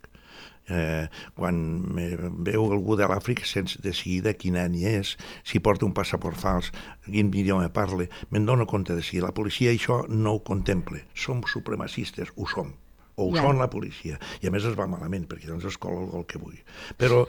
Eh, 0.72 1.10
quan 1.36 1.58
veu 2.48 2.70
algú 2.72 2.96
de 2.96 3.08
l'Àfrica 3.12 3.44
sense 3.44 3.82
de 3.84 3.92
seguida 3.92 4.32
quin 4.40 4.56
any 4.62 4.78
és, 4.94 5.18
si 5.44 5.60
porta 5.60 5.84
un 5.84 5.96
passaport 5.98 6.40
fals, 6.40 6.72
quin 7.10 7.34
idioma 7.36 7.68
parla, 7.76 8.08
me'n 8.32 8.48
dono 8.48 8.70
compte 8.70 8.96
de 8.96 9.04
si 9.04 9.20
la 9.20 9.34
policia 9.36 9.74
això 9.76 10.06
no 10.08 10.38
ho 10.38 10.46
contempla. 10.48 11.04
Som 11.14 11.44
supremacistes, 11.44 12.32
ho 12.38 12.48
som 12.48 12.72
o 13.16 13.30
ho 13.30 13.36
ja. 13.36 13.44
són 13.46 13.62
la 13.62 13.70
policia. 13.70 14.18
I 14.42 14.50
a 14.50 14.54
més 14.54 14.66
es 14.68 14.78
va 14.78 14.88
malament, 14.90 15.28
perquè 15.30 15.50
doncs 15.50 15.68
es 15.70 15.78
cola 15.82 16.02
el 16.02 16.10
gol 16.14 16.26
que 16.30 16.42
vull. 16.42 16.58
Però, 17.00 17.24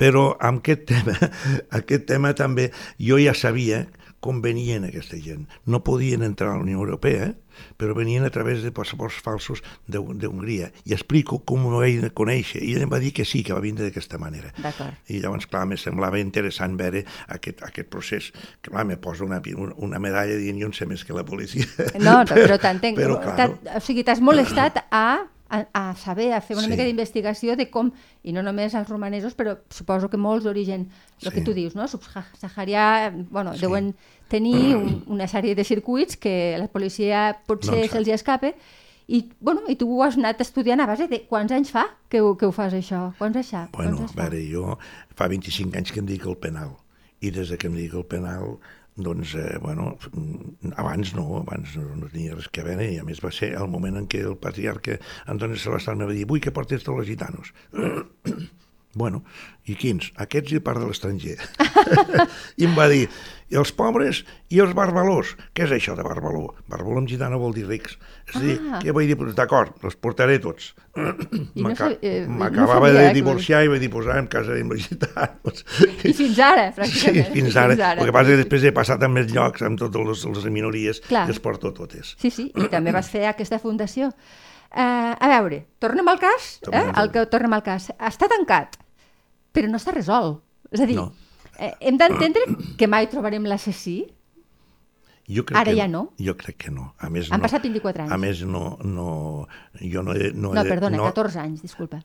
però 0.00 0.26
amb 0.50 0.64
aquest 0.64 0.86
tema, 0.90 1.16
aquest 1.80 2.08
tema 2.10 2.34
també, 2.38 2.70
jo 2.98 3.20
ja 3.22 3.36
sabia 3.36 3.84
com 4.20 4.42
venien 4.44 4.84
aquesta 4.84 5.16
gent. 5.16 5.46
No 5.66 5.82
podien 5.84 6.22
entrar 6.22 6.50
a 6.52 6.56
la 6.58 6.62
Unió 6.62 6.78
Europea, 6.78 7.32
però 7.76 7.94
venien 7.96 8.24
a 8.24 8.30
través 8.30 8.62
de 8.62 8.70
passaports 8.72 9.16
falsos 9.24 9.62
de- 9.86 9.98
d'Hongria. 10.00 10.70
I 10.84 10.92
explico 10.92 11.40
com 11.44 11.66
ho 11.66 11.78
vaig 11.80 12.04
conèixer. 12.14 12.62
I 12.62 12.74
ell 12.76 12.82
em 12.86 12.92
va 12.92 13.00
dir 13.00 13.12
que 13.16 13.24
sí, 13.24 13.42
que 13.42 13.52
va 13.56 13.60
vindre 13.60 13.84
d'aquesta 13.88 14.18
manera. 14.18 14.52
I 15.08 15.20
llavors, 15.20 15.46
clar, 15.46 15.66
me 15.66 15.76
semblava 15.80 16.20
interessant 16.20 16.76
veure 16.76 17.04
aquest, 17.28 17.62
aquest 17.64 17.88
procés. 17.88 18.30
Clar, 18.62 18.84
me 18.86 18.96
posa 18.96 19.24
una, 19.24 19.40
una 19.76 19.98
medalla 19.98 20.36
dient 20.36 20.60
jo 20.60 20.66
en 20.70 20.76
sé 20.76 20.86
més 20.86 21.04
que 21.04 21.12
la 21.16 21.24
policia. 21.24 21.64
No, 21.98 22.20
però 22.28 22.58
t'entenc. 22.60 22.96
Però, 23.00 23.18
O 23.76 23.80
sigui, 23.80 24.04
t'has 24.04 24.20
molestat 24.20 24.84
a, 24.90 25.24
a, 25.50 25.66
a 25.74 25.94
saber, 25.96 26.32
a 26.32 26.40
fer 26.40 26.56
una 26.56 26.64
Sí. 26.66 26.70
mica 26.70 26.84
d'investigació 26.84 27.56
de 27.56 27.68
com, 27.70 27.90
i 28.22 28.32
no 28.32 28.42
només 28.42 28.74
els 28.74 28.88
romanesos, 28.88 29.34
però 29.36 29.58
suposo 29.68 30.08
que 30.08 30.16
molts 30.16 30.44
d'origen, 30.44 30.88
el 31.22 31.28
Sí. 31.28 31.34
que 31.34 31.40
tu 31.42 31.52
dius, 31.52 31.74
no? 31.74 31.86
subsaharià, 31.88 33.12
bueno, 33.30 33.54
Sí. 33.54 33.60
deuen 33.60 33.94
tenir 34.28 34.76
un, 34.76 35.02
una 35.06 35.26
sèrie 35.26 35.54
de 35.54 35.64
circuits 35.64 36.16
que 36.16 36.56
la 36.58 36.68
policia 36.68 37.40
potser 37.46 37.82
No 37.86 37.88
se'ls 37.92 38.08
hi 38.08 38.12
escape, 38.12 38.54
i, 39.10 39.28
bueno, 39.40 39.62
i 39.68 39.74
tu 39.74 39.88
ho 39.90 40.04
has 40.04 40.16
anat 40.16 40.40
estudiant 40.40 40.80
a 40.80 40.86
base 40.86 41.08
de 41.08 41.24
quants 41.26 41.50
anys 41.52 41.72
fa 41.74 41.86
que, 42.08 42.20
ho- 42.20 42.36
que 42.38 42.46
ho 42.46 42.52
fas 42.52 42.72
això? 42.72 43.12
Quants 43.18 43.36
anys 43.36 43.50
fa? 43.50 43.68
Bueno, 43.72 43.96
Quants 43.96 44.00
anys 44.00 44.12
a 44.12 44.14
fa? 44.14 44.28
veure, 44.28 44.44
jo 44.52 44.78
fa 45.16 45.26
25 45.28 45.76
anys 45.76 45.90
que 45.92 45.98
em 46.00 46.06
dic 46.06 46.26
el 46.26 46.36
penal, 46.36 46.76
i 47.20 47.30
des 47.30 47.48
de 47.50 47.58
que 47.58 47.66
em 47.66 47.74
dic 47.74 47.92
el 47.94 48.04
penal, 48.06 48.58
doncs, 49.06 49.34
eh, 49.34 49.58
bueno, 49.62 49.96
mm, 50.12 50.72
abans 50.80 51.14
no, 51.16 51.26
abans 51.42 51.76
no, 51.76 51.96
no 51.96 52.08
tenia 52.12 52.36
res 52.38 52.48
que 52.52 52.64
veure, 52.66 52.88
i 52.92 52.98
a 53.00 53.06
més 53.06 53.22
va 53.24 53.32
ser 53.34 53.52
el 53.58 53.68
moment 53.72 54.00
en 54.00 54.08
què 54.10 54.22
el 54.26 54.38
patriarca 54.40 54.98
Antoni 55.26 55.58
me 55.60 56.06
va 56.06 56.12
dir, 56.12 56.26
vull 56.26 56.40
que 56.40 56.52
portes 56.52 56.84
tots 56.84 57.04
els 57.04 57.08
gitanos. 57.08 57.54
bueno, 58.94 59.22
i 59.70 59.76
quins? 59.78 60.10
Aquests 60.18 60.56
i 60.56 60.60
part 60.64 60.80
de 60.82 60.86
l'estranger. 60.88 61.36
I 62.60 62.66
em 62.66 62.72
va 62.74 62.88
dir, 62.90 63.04
i 63.50 63.58
els 63.58 63.70
pobres 63.74 64.24
i 64.50 64.58
els 64.62 64.72
barbalós. 64.74 65.36
Què 65.54 65.64
és 65.66 65.72
això 65.76 65.94
de 65.98 66.02
barbaló? 66.06 66.48
Barbaló 66.70 66.98
en 67.02 67.06
gitano 67.10 67.38
vol 67.38 67.54
dir 67.54 67.66
rics. 67.68 67.96
És 68.30 68.36
a 68.38 68.42
dir, 68.42 68.56
Ah. 68.70 68.80
què 68.82 68.94
vaig 68.94 69.10
dir? 69.10 69.16
D'acord, 69.34 69.76
els 69.86 69.94
portaré 69.96 70.38
tots. 70.42 70.72
I 70.96 71.62
no 71.62 71.70
eh, 72.02 72.26
no 72.26 72.36
M'acabava 72.40 72.88
sabia, 72.90 73.08
de 73.08 73.14
divorciar 73.14 73.62
i 73.64 73.70
vaig 73.70 73.80
dir, 73.82 73.90
pues 73.94 74.06
ara 74.10 74.18
em 74.22 74.28
casaré 74.30 74.62
amb 74.62 74.74
els 74.74 74.88
gitanos. 74.88 75.64
I 76.10 76.12
fins 76.14 76.38
ara, 76.38 76.68
Sí, 76.72 76.80
pràcticament. 76.80 77.32
fins 77.38 77.56
ara. 77.62 77.78
El 77.94 78.06
que 78.10 78.14
passa 78.18 78.30
és 78.30 78.36
que 78.38 78.42
després 78.44 78.66
he 78.70 78.74
passat 78.76 79.02
a 79.06 79.10
més 79.10 79.30
llocs 79.34 79.62
amb 79.66 79.78
totes 79.82 80.06
les, 80.10 80.24
les 80.34 80.50
minories 80.50 81.02
Clar. 81.08 81.26
que 81.26 81.34
es 81.38 81.42
porto 81.42 81.72
totes. 81.74 82.16
Sí, 82.22 82.30
sí, 82.30 82.50
i 82.54 82.66
també 82.70 82.94
vas 82.94 83.10
fer 83.10 83.26
aquesta 83.30 83.58
fundació. 83.62 84.10
Uh, 84.70 85.16
a 85.18 85.26
veure, 85.32 85.64
tornem 85.82 86.06
al 86.08 86.18
cas, 86.22 86.56
eh? 86.60 86.64
Tornem 86.68 86.92
al 86.94 87.04
El 87.08 87.10
que 87.12 87.24
tornem 87.26 87.52
al 87.56 87.62
cas. 87.66 87.88
Està 87.98 88.28
tancat, 88.30 88.76
però 89.52 89.68
no 89.70 89.80
està 89.80 89.92
resolt. 89.96 90.42
És 90.70 90.80
a 90.80 90.86
dir, 90.86 90.94
No. 90.96 91.12
eh, 91.58 91.72
hem 91.80 91.96
d'entendre 91.98 92.42
que 92.78 92.86
mai 92.86 93.08
trobarem 93.10 93.44
l'assassí. 93.50 94.04
Jo 95.30 95.44
crec 95.46 95.58
Ara 95.58 95.70
que 95.70 95.76
ja 95.76 95.88
no? 95.88 96.12
Jo 96.18 96.36
crec 96.36 96.56
que 96.56 96.70
no. 96.70 96.94
A 96.98 97.08
més, 97.10 97.30
Han 97.30 97.38
no, 97.38 97.42
passat 97.46 97.62
24 97.62 98.02
anys. 98.04 98.12
A 98.12 98.16
més, 98.18 98.42
no, 98.42 98.78
no, 98.82 99.46
jo 99.80 100.02
no 100.02 100.14
he... 100.14 100.32
No, 100.34 100.52
No, 100.54 100.62
he 100.62 100.68
perdona, 100.68 100.96
no, 100.96 101.04
14 101.10 101.38
anys, 101.38 101.62
disculpa. 101.62 102.00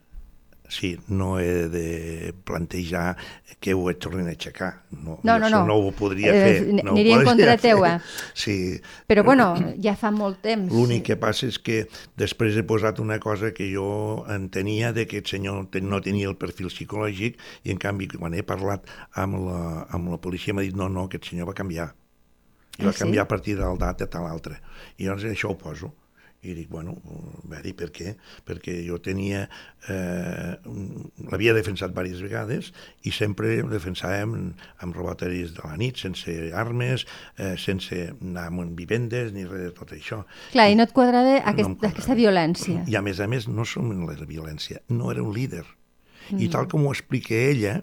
Sí, 0.68 0.98
no 1.08 1.40
he 1.40 1.68
de 1.70 2.34
plantejar 2.44 3.16
que 3.62 3.74
ho 3.78 3.84
et 3.92 4.00
tornin 4.02 4.26
a 4.28 4.32
aixecar. 4.34 4.84
No, 4.92 5.20
No, 5.24 5.38
no, 5.40 5.50
no. 5.50 5.60
no 5.68 5.76
ho 5.78 5.92
podria 5.94 6.32
Eh, 6.34 6.42
fer. 6.42 6.74
No 6.84 6.92
aniria 6.94 7.20
en 7.20 7.26
contra 7.28 7.58
teua. 7.58 7.92
Sí, 8.34 8.82
Però, 9.08 9.24
bueno, 9.24 9.54
ja 9.82 9.96
fa 9.96 10.10
molt 10.12 10.42
temps. 10.42 10.72
L'únic 10.74 11.04
que 11.12 11.18
passa 11.22 11.46
és 11.48 11.60
que 11.60 11.88
després 12.18 12.58
he 12.58 12.64
posat 12.64 13.00
una 13.00 13.20
cosa 13.20 13.54
que 13.54 13.68
jo 13.74 14.26
entenia 14.30 14.92
de 14.94 15.06
que 15.06 15.18
aquest 15.22 15.36
senyor 15.36 15.68
no 15.82 16.02
tenia 16.02 16.28
el 16.28 16.36
perfil 16.36 16.68
psicològic 16.74 17.38
i 17.64 17.72
en 17.72 17.78
canvi 17.78 18.08
quan 18.08 18.34
he 18.34 18.42
parlat 18.44 18.90
amb 19.14 19.38
la, 19.46 19.86
amb 19.94 20.10
la 20.10 20.18
policia 20.18 20.54
m'ha 20.54 20.66
dit 20.66 20.76
no, 20.76 20.90
no, 20.90 21.06
aquest 21.06 21.30
senyor 21.30 21.48
va 21.48 21.54
canviar. 21.54 21.92
I 22.80 22.82
Ah, 22.82 22.88
va 22.88 22.92
sí? 22.92 23.00
canviar 23.06 23.24
a 23.24 23.28
partir 23.28 23.56
del 23.56 23.78
data 23.78 24.10
tal 24.10 24.26
altre. 24.28 24.58
I 24.98 25.06
llavors 25.06 25.24
això 25.30 25.54
ho 25.54 25.58
poso. 25.58 25.94
I 26.46 26.54
dic, 26.54 26.68
bueno, 26.70 26.94
va 27.50 27.58
dir 27.64 27.74
per 27.78 27.88
què? 27.94 28.12
Perquè 28.46 28.76
jo 28.86 29.00
tenia, 29.02 29.46
eh, 29.90 30.52
l'havia 31.32 31.56
defensat 31.58 31.94
diverses 31.94 32.22
vegades 32.22 32.70
i 33.04 33.14
sempre 33.16 33.56
ho 33.64 33.70
defensàvem 33.72 34.36
amb 34.86 34.98
robatoris 35.00 35.56
de 35.58 35.66
la 35.66 35.78
nit, 35.82 35.98
sense 35.98 36.36
armes, 36.54 37.08
eh, 37.38 37.56
sense 37.58 38.12
anar 38.14 38.46
amb 38.52 38.78
vivendes 38.78 39.34
ni 39.34 39.48
res 39.50 39.72
de 39.72 39.74
tot 39.80 39.96
això. 39.98 40.22
Clar, 40.52 40.70
i 40.70 40.78
no 40.78 40.86
et 40.86 40.94
quadrava 40.94 41.40
aquest, 41.40 41.66
em 41.66 41.76
quadrava. 41.80 41.94
aquesta 41.96 42.20
violència. 42.20 42.86
I 42.86 43.00
a 43.00 43.02
més 43.02 43.20
a 43.20 43.28
més 43.32 43.50
no 43.50 43.66
som 43.66 43.90
en 43.92 44.06
la 44.06 44.30
violència, 44.30 44.84
no 44.90 45.12
era 45.12 45.24
un 45.24 45.34
líder. 45.34 45.66
Mm. 46.30 46.42
I 46.46 46.50
tal 46.54 46.70
com 46.70 46.86
ho 46.86 46.94
explica 46.94 47.34
ella, 47.34 47.80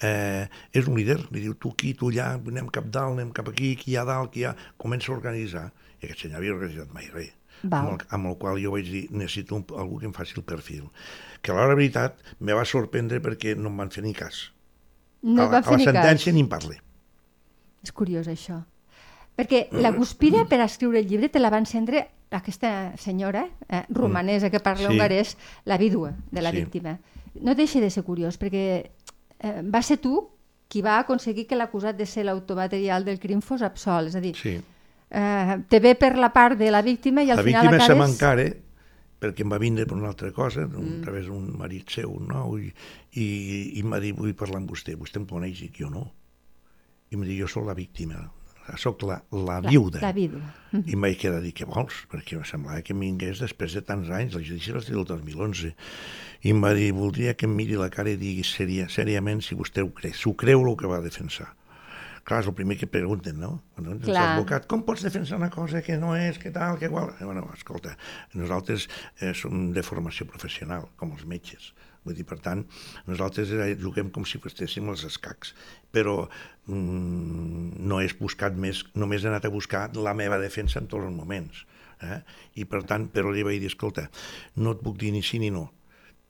eh, 0.00 0.48
és 0.72 0.88
un 0.88 0.96
líder, 0.96 1.18
li 1.30 1.44
diu 1.44 1.56
tu 1.60 1.74
aquí, 1.74 1.92
tu 1.94 2.10
allà, 2.10 2.32
anem 2.40 2.70
cap 2.72 2.88
dalt, 2.88 3.18
anem 3.18 3.34
cap 3.36 3.48
aquí, 3.52 3.74
qui 3.76 3.92
hi 3.92 4.00
ha 4.00 4.06
dalt, 4.08 4.32
qui 4.32 4.44
hi 4.44 4.48
ha... 4.48 4.54
Comença 4.80 5.12
a 5.12 5.16
organitzar. 5.18 5.68
I 6.00 6.08
aquest 6.08 6.24
senyor 6.24 6.40
havia 6.40 6.56
organitzat 6.56 6.96
mai 6.96 7.10
res. 7.12 7.39
Amb 7.64 7.92
el, 7.94 8.06
amb 8.16 8.30
el 8.30 8.36
qual 8.40 8.60
jo 8.62 8.72
vaig 8.74 8.88
dir, 8.88 9.02
necessito 9.10 9.58
un, 9.58 9.66
algú 9.76 10.00
que 10.00 10.08
em 10.08 10.14
faci 10.16 10.38
el 10.38 10.46
perfil. 10.46 10.88
Que 11.42 11.52
a 11.52 11.56
l'hora 11.56 11.76
veritat 11.76 12.20
me 12.38 12.56
va 12.56 12.64
sorprendre 12.68 13.20
perquè 13.24 13.56
no 13.56 13.72
em 13.72 13.82
van 13.82 13.92
fer 13.92 14.04
ni 14.06 14.14
cas. 14.16 14.48
No 15.22 15.44
a, 15.44 15.50
la, 15.50 15.60
a 15.60 15.76
la 15.76 15.84
sentència 15.84 16.32
ni 16.32 16.44
en 16.44 16.48
parle. 16.52 16.80
És 17.84 17.92
curiós 17.96 18.28
això. 18.28 18.62
Perquè 19.36 19.68
la 19.72 19.92
guspira 19.94 20.44
per 20.48 20.60
escriure 20.64 21.00
el 21.00 21.08
llibre 21.08 21.30
te 21.32 21.40
la 21.40 21.52
va 21.52 21.60
encendre 21.62 22.06
aquesta 22.30 22.92
senyora 23.00 23.46
eh, 23.68 23.84
romanesa 23.88 24.50
que 24.50 24.60
parla 24.60 24.88
sí. 24.88 24.92
hongarès, 24.92 25.36
la 25.64 25.78
vídua 25.78 26.12
de 26.30 26.42
la 26.42 26.50
sí. 26.50 26.60
víctima. 26.60 26.98
No 27.40 27.54
deixa 27.54 27.80
de 27.80 27.90
ser 27.90 28.04
curiós, 28.04 28.36
perquè 28.38 28.64
eh, 28.84 29.62
va 29.64 29.82
ser 29.82 29.98
tu 30.02 30.28
qui 30.70 30.82
va 30.86 31.00
aconseguir 31.00 31.46
que 31.50 31.58
l'acusat 31.58 31.96
de 31.98 32.06
ser 32.06 32.26
l'autor 32.28 32.60
material 32.60 33.04
del 33.04 33.18
crim 33.18 33.40
fos 33.42 33.62
absolt. 33.66 34.12
És 34.12 34.18
a 34.18 34.22
dir, 34.22 34.36
sí. 34.38 34.58
Eh, 35.10 35.58
te 35.68 35.80
ve 35.80 35.94
per 35.98 36.16
la 36.18 36.32
part 36.32 36.58
de 36.58 36.70
la 36.70 36.82
víctima 36.86 37.22
i 37.22 37.30
al 37.30 37.42
la 37.42 37.46
final 37.46 37.66
acabes... 37.66 37.88
La 37.88 37.94
víctima 37.94 38.06
se 38.06 38.12
m'encara 38.14 38.48
perquè 39.20 39.44
em 39.44 39.52
va 39.52 39.60
vindre 39.60 39.84
per 39.84 39.98
una 39.98 40.08
altra 40.08 40.32
cosa, 40.32 40.64
mm. 40.64 40.96
a 40.96 41.04
través 41.04 41.28
d'un 41.28 41.50
marit 41.60 41.92
seu 41.92 42.14
nou, 42.24 42.56
i, 42.56 42.70
i, 43.12 43.26
i 43.76 43.82
em 43.82 43.92
va 43.92 44.00
dir, 44.00 44.14
vull 44.16 44.32
parlar 44.38 44.62
amb 44.62 44.72
vostè, 44.72 44.96
vostè 44.96 45.20
em 45.20 45.26
coneix, 45.28 45.60
i 45.66 45.68
jo 45.76 45.90
no. 45.92 46.06
I 47.10 47.18
em 47.18 47.24
va 47.24 47.28
dir, 47.28 47.36
jo 47.42 47.50
sóc 47.50 47.66
la 47.68 47.76
víctima, 47.76 48.22
sóc 48.80 49.02
la, 49.02 49.18
la, 49.34 49.58
la 49.60 49.68
viuda. 49.68 50.00
La 50.00 50.12
vídua. 50.16 50.40
Mm. 50.70 50.86
I 50.86 50.96
em 50.96 51.04
vaig 51.04 51.20
quedar 51.20 51.40
a 51.40 51.44
dir, 51.44 51.52
què 51.56 51.68
vols? 51.68 52.00
Perquè 52.10 52.38
em 52.38 52.48
semblava 52.48 52.80
que 52.86 52.94
em 52.96 53.04
vingués 53.04 53.42
després 53.42 53.76
de 53.76 53.84
tants 53.84 54.10
anys, 54.14 54.36
el 54.38 54.46
judici 54.46 54.72
va 54.72 54.82
ser 54.84 54.96
el 54.96 55.06
2011. 55.08 55.72
I 56.40 56.54
em 56.54 56.64
va 56.64 56.72
dir, 56.76 56.90
voldria 56.96 57.36
que 57.36 57.48
em 57.48 57.56
miri 57.56 57.78
la 57.80 57.90
cara 57.92 58.12
i 58.14 58.20
digui 58.20 58.46
seria, 58.46 58.88
seriament 58.88 59.42
si 59.44 59.58
vostè 59.58 59.84
ho 59.84 59.90
creu, 59.96 60.16
si 60.16 60.28
ho 60.30 60.36
creu 60.38 60.64
el 60.64 60.78
que 60.80 60.90
va 60.90 61.02
defensar. 61.04 61.50
Clar, 62.30 62.44
és 62.44 62.46
el 62.46 62.54
primer 62.54 62.76
que 62.78 62.86
pregunten, 62.86 63.40
no? 63.42 63.56
Quan 63.74 63.88
ets 63.96 64.06
advocat, 64.14 64.68
com 64.70 64.84
pots 64.86 65.02
defensar 65.02 65.40
una 65.40 65.48
cosa 65.50 65.80
que 65.82 65.96
no 65.98 66.12
és, 66.14 66.36
que 66.38 66.52
tal, 66.54 66.76
que 66.78 66.86
igual... 66.86 67.08
Eh, 67.16 67.24
bueno, 67.26 67.42
escolta, 67.56 67.96
nosaltres 68.38 68.84
eh, 69.18 69.32
som 69.34 69.72
de 69.74 69.82
formació 69.82 70.28
professional, 70.30 70.86
com 71.00 71.10
els 71.16 71.24
metges. 71.26 71.72
Vull 72.06 72.14
dir, 72.14 72.28
per 72.30 72.38
tant, 72.44 72.62
nosaltres 73.10 73.50
eh, 73.56 73.66
juguem 73.82 74.14
com 74.14 74.28
si 74.30 74.38
estéssim 74.46 74.86
els 74.94 75.02
escacs, 75.10 75.56
però 75.90 76.14
mm, 76.70 77.82
no 77.90 77.98
és 77.98 78.14
buscat 78.22 78.54
més, 78.54 78.84
només 78.94 79.26
he 79.26 79.32
anat 79.34 79.50
a 79.50 79.52
buscar 79.58 79.88
la 79.98 80.14
meva 80.14 80.38
defensa 80.38 80.78
en 80.78 80.86
tots 80.86 81.10
els 81.10 81.18
moments. 81.18 81.66
Eh? 81.98 82.22
I 82.62 82.70
per 82.70 82.84
tant, 82.86 83.10
però 83.10 83.34
li 83.34 83.42
vaig 83.42 83.58
dir, 83.58 83.74
escolta, 83.74 84.06
no 84.54 84.78
et 84.78 84.86
puc 84.86 85.02
dir 85.02 85.10
ni 85.10 85.26
sí 85.26 85.42
ni 85.42 85.50
no, 85.50 85.66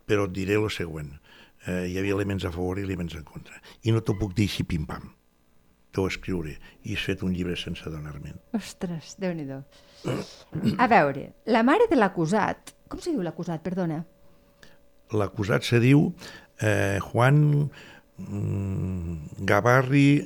però 0.09 0.25
et 0.25 0.33
diré 0.40 0.57
el 0.57 0.73
següent. 0.73 1.12
Eh, 1.69 1.92
hi 1.92 2.00
havia 2.00 2.16
elements 2.16 2.49
a 2.49 2.57
favor 2.57 2.80
i 2.80 2.88
elements 2.88 3.21
en 3.21 3.28
contra. 3.37 3.61
I 3.85 3.92
no 3.92 4.00
t'ho 4.00 4.16
puc 4.16 4.33
dir 4.33 4.49
així 4.49 4.64
pim-pam 4.64 5.11
t'ho 5.94 6.06
escriure 6.11 6.54
i 6.87 6.94
has 6.94 7.04
fet 7.06 7.23
un 7.26 7.35
llibre 7.35 7.56
sense 7.59 7.85
adonar-me'n. 7.88 8.38
Ostres, 8.56 9.16
déu 9.20 9.35
nhi 9.35 9.47
A 10.78 10.87
veure, 10.88 11.32
la 11.47 11.62
mare 11.66 11.87
de 11.90 11.99
l'acusat, 11.99 12.75
com 12.88 13.00
se 13.00 13.12
diu 13.12 13.23
l'acusat, 13.23 13.62
perdona? 13.62 14.02
L'acusat 15.12 15.66
se 15.66 15.80
diu 15.82 16.12
eh, 16.61 16.99
Juan 17.11 17.68
mm, 18.16 19.44
Gavarri 19.44 20.23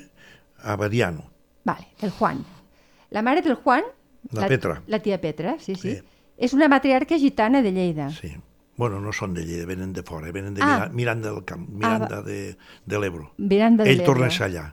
Abadiano. 0.62 1.30
Vale, 1.64 1.88
el 2.02 2.10
Juan. 2.10 2.44
La 3.10 3.22
mare 3.22 3.42
del 3.42 3.54
Juan... 3.54 3.84
La, 4.32 4.42
la 4.42 4.48
Petra. 4.48 4.82
La 4.86 4.98
tia 5.00 5.20
Petra, 5.20 5.58
sí, 5.60 5.74
sí. 5.74 5.96
sí. 5.96 6.00
És 6.36 6.54
una 6.56 6.68
matriarca 6.68 7.18
gitana 7.20 7.60
de 7.62 7.72
Lleida. 7.72 8.08
Sí. 8.10 8.32
Bueno, 8.76 8.98
no 8.98 9.12
són 9.14 9.34
de 9.36 9.44
Lleida, 9.46 9.66
venen 9.68 9.92
de 9.94 10.02
fora, 10.02 10.32
venen 10.34 10.56
de 10.56 10.62
ah. 10.64 10.88
Miranda 10.90 11.30
del 11.30 11.44
Camp, 11.46 11.68
Miranda 11.68 12.18
ah, 12.18 12.22
de, 12.26 12.56
de 12.84 12.98
l'Ebro. 12.98 13.28
Miranda 13.38 13.84
de 13.84 13.90
l'Ebro. 13.90 14.02
Ell 14.02 14.08
torna 14.08 14.26
a 14.26 14.34
ser 14.34 14.48
allà. 14.48 14.64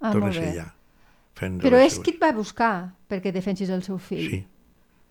Ah, 0.00 0.12
torna 0.12 0.28
a 0.30 0.36
ser 0.36 0.50
allà. 0.52 0.68
Però 1.36 1.80
és 1.80 1.98
qui 2.00 2.14
et 2.14 2.20
va 2.22 2.32
buscar 2.32 2.74
perquè 3.10 3.32
defensis 3.32 3.70
el 3.72 3.82
seu 3.84 3.98
fill. 4.00 4.28
Sí. 4.30 4.44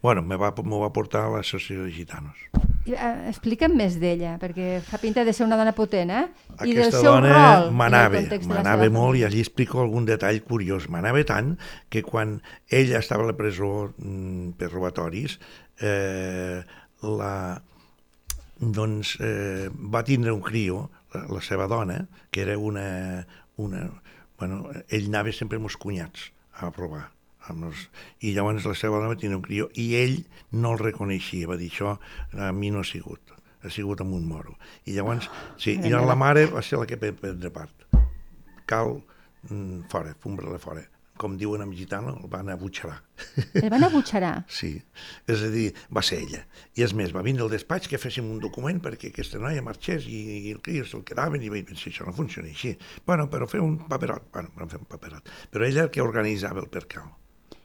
Bueno, 0.05 0.21
me 0.21 0.37
va, 0.37 0.51
me 0.63 0.79
va 0.81 0.91
portar 0.93 1.25
a 1.25 1.33
l'associació 1.33 1.85
de 1.85 1.91
gitanos. 1.93 2.41
Eh, 2.85 3.29
explica'm 3.31 3.73
més 3.73 3.95
d'ella, 3.97 4.35
perquè 4.37 4.77
fa 4.85 4.99
pinta 5.01 5.23
de 5.25 5.33
ser 5.33 5.47
una 5.47 5.57
dona 5.57 5.71
potent, 5.73 6.11
eh? 6.13 6.25
I 6.51 6.75
Aquesta 6.75 6.83
del 6.83 6.91
seu 6.93 7.07
dona 7.07 7.31
rol 7.33 7.71
manava, 7.73 8.21
manava 8.51 8.89
molt 8.93 9.17
i 9.17 9.23
allí 9.25 9.41
explico 9.41 9.81
algun 9.81 10.05
detall 10.05 10.43
curiós. 10.45 10.85
Manava 10.93 11.23
tant 11.25 11.55
que 11.89 12.03
quan 12.05 12.35
ella 12.69 13.01
estava 13.01 13.25
a 13.25 13.31
la 13.31 13.37
presó 13.37 13.71
mm, 13.97 14.53
per 14.59 14.69
robatoris, 14.69 15.39
eh, 15.81 16.61
la, 17.01 17.33
doncs 18.61 19.17
eh, 19.25 19.71
va 19.73 20.05
tindre 20.05 20.37
un 20.37 20.45
crio, 20.45 20.91
la, 21.15 21.25
la 21.39 21.41
seva 21.41 21.65
dona, 21.71 22.03
que 22.29 22.45
era 22.45 22.59
una, 22.61 23.25
una, 23.57 23.87
bueno, 24.39 24.63
ell 24.89 25.09
anava 25.11 25.33
sempre 25.35 25.59
amb 25.59 25.69
els 25.69 25.77
cunyats 25.81 26.29
a 26.61 26.71
provar. 26.75 27.05
Amb 27.51 27.69
els... 27.69 27.85
I 28.25 28.33
llavors 28.35 28.65
la 28.65 28.75
seva 28.77 29.01
dona 29.03 29.19
tenia 29.19 29.37
un 29.37 29.45
crió 29.45 29.69
i 29.81 29.91
ell 29.99 30.17
no 30.57 30.73
el 30.73 30.81
reconeixia, 30.81 31.49
va 31.51 31.59
dir 31.61 31.69
això 31.71 31.95
a 32.33 32.51
mi 32.55 32.71
no 32.73 32.81
ha 32.81 32.87
sigut, 32.87 33.35
ha 33.61 33.71
sigut 33.73 34.01
amb 34.01 34.17
un 34.17 34.25
moro. 34.27 34.57
I 34.85 34.97
llavors, 34.97 35.29
sí, 35.61 35.77
i 35.77 35.93
la 35.93 36.17
mare 36.17 36.47
va 36.51 36.65
ser 36.65 36.81
la 36.81 36.89
que 36.89 36.99
va 37.01 37.13
prendre 37.21 37.53
part. 37.53 37.87
Cal 38.65 38.97
mm, 39.49 39.85
fora, 39.91 40.15
fumbra-la 40.19 40.59
fora 40.59 40.87
com 41.17 41.37
diuen 41.39 41.63
en 41.63 41.71
gitano, 41.75 42.15
el 42.21 42.29
van 42.31 42.49
abutxarar. 42.51 42.97
El 43.55 43.69
van 43.71 43.85
abutxarar? 43.87 44.33
sí, 44.59 44.73
és 45.31 45.43
a 45.45 45.51
dir, 45.53 45.69
va 45.95 46.03
ser 46.05 46.19
ella. 46.25 46.41
I 46.75 46.85
és 46.85 46.95
més, 46.97 47.13
va 47.15 47.23
vindre 47.25 47.45
al 47.45 47.53
despatx 47.53 47.89
que 47.91 47.99
féssim 48.01 48.27
un 48.31 48.41
document 48.43 48.81
perquè 48.83 49.11
aquesta 49.13 49.39
noia 49.41 49.63
marxés 49.65 50.09
i, 50.11 50.21
i 50.49 50.55
el 50.55 50.61
crios 50.65 50.91
se'l 50.91 51.05
quedaven 51.07 51.43
i 51.43 51.51
vaig 51.53 51.67
pensar, 51.69 51.93
això 51.93 52.07
no 52.07 52.15
funciona 52.15 52.51
així. 52.51 52.75
Bueno, 53.07 53.29
però 53.31 53.47
fer 53.51 53.63
un 53.63 53.77
paperot, 53.89 54.27
bueno, 54.33 54.51
vam 54.59 54.71
fer 54.71 54.81
un 54.81 54.89
paperot. 54.91 55.31
Però 55.53 55.67
ella 55.67 55.87
el 55.87 55.93
que 55.93 56.03
organitzava 56.03 56.63
el 56.63 56.71
percal. 56.73 57.07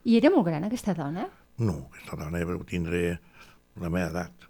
I 0.06 0.16
era 0.20 0.30
molt 0.32 0.46
gran 0.46 0.64
aquesta 0.68 0.94
dona? 0.96 1.26
No, 1.60 1.76
aquesta 1.90 2.16
dona 2.22 2.44
va 2.48 2.60
tindre 2.68 3.18
la 3.80 3.90
meva 3.90 4.06
edat. 4.08 4.49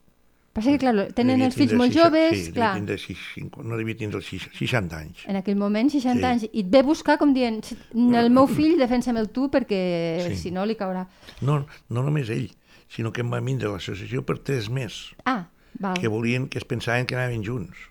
Passa 0.50 0.72
que, 0.74 0.80
clar, 0.82 1.04
tenen 1.14 1.44
els 1.46 1.54
fills 1.54 1.76
molt 1.78 1.94
joves, 1.94 2.32
sí, 2.34 2.52
clar. 2.56 2.72
Sí, 2.98 3.14
no 3.62 3.76
devia 3.78 3.94
tindre 4.00 4.18
60 4.24 4.96
anys. 4.98 5.22
En 5.30 5.38
aquell 5.38 5.54
moment, 5.58 5.92
60 5.92 6.18
sí. 6.18 6.26
anys. 6.26 6.46
I 6.50 6.64
et 6.64 6.72
ve 6.72 6.82
buscar 6.86 7.20
com 7.20 7.30
dient, 7.36 7.60
el 7.94 8.32
meu 8.34 8.50
fill, 8.50 8.74
defensa'm 8.80 9.20
el 9.20 9.30
tu 9.30 9.46
perquè 9.52 9.78
sí. 10.24 10.40
si 10.40 10.54
no 10.54 10.66
li 10.66 10.74
caurà. 10.80 11.04
No, 11.46 11.60
no 11.94 12.02
només 12.02 12.32
ell, 12.34 12.48
sinó 12.90 13.14
que 13.14 13.22
em 13.22 13.30
va 13.30 13.38
vindre 13.46 13.70
l'associació 13.70 14.24
per 14.26 14.40
tres 14.42 14.66
més. 14.74 14.98
Ah, 15.22 15.44
val. 15.78 15.94
Que 16.02 16.10
volien, 16.10 16.50
que 16.50 16.58
es 16.58 16.66
pensaven 16.66 17.06
que 17.06 17.14
anaven 17.14 17.46
junts. 17.46 17.86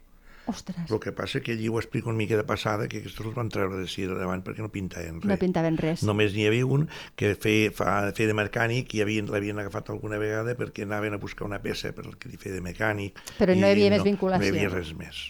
Ostres. 0.50 0.90
El 0.90 1.00
que 1.00 1.14
passa 1.16 1.42
que 1.46 1.54
allí 1.54 1.70
ho 1.70 1.78
explico 1.80 2.10
una 2.10 2.18
mica 2.18 2.38
de 2.38 2.44
passada, 2.44 2.88
que 2.90 3.00
aquests 3.04 3.22
els 3.22 3.36
van 3.38 3.52
treure 3.54 3.78
de 3.78 3.88
si 3.88 4.08
davant 4.10 4.42
perquè 4.46 4.66
no 4.66 4.72
pintaven 4.74 5.22
res. 5.22 5.30
No 5.30 5.38
pintaven 5.42 5.78
res. 5.78 6.04
Només 6.08 6.34
n'hi 6.34 6.48
havia 6.50 6.66
un 6.66 6.88
que 7.20 7.36
feia, 7.40 7.72
fa, 7.76 7.98
feia 8.18 8.32
de 8.32 8.38
mecànic 8.38 8.96
i 8.98 9.04
l'havien 9.06 9.62
agafat 9.62 9.94
alguna 9.94 10.18
vegada 10.22 10.56
perquè 10.58 10.88
anaven 10.88 11.16
a 11.18 11.22
buscar 11.22 11.46
una 11.48 11.62
peça 11.62 11.94
per 11.94 12.08
que 12.18 12.34
feia 12.38 12.58
de 12.58 12.64
mecànic. 12.66 13.22
Però 13.38 13.54
no 13.54 13.68
hi 13.68 13.76
havia 13.76 13.92
no, 13.92 13.98
més 13.98 14.08
vinculació. 14.08 14.50
No 14.50 14.50
hi 14.50 14.56
havia 14.58 14.74
res 14.74 14.94
més. 14.98 15.22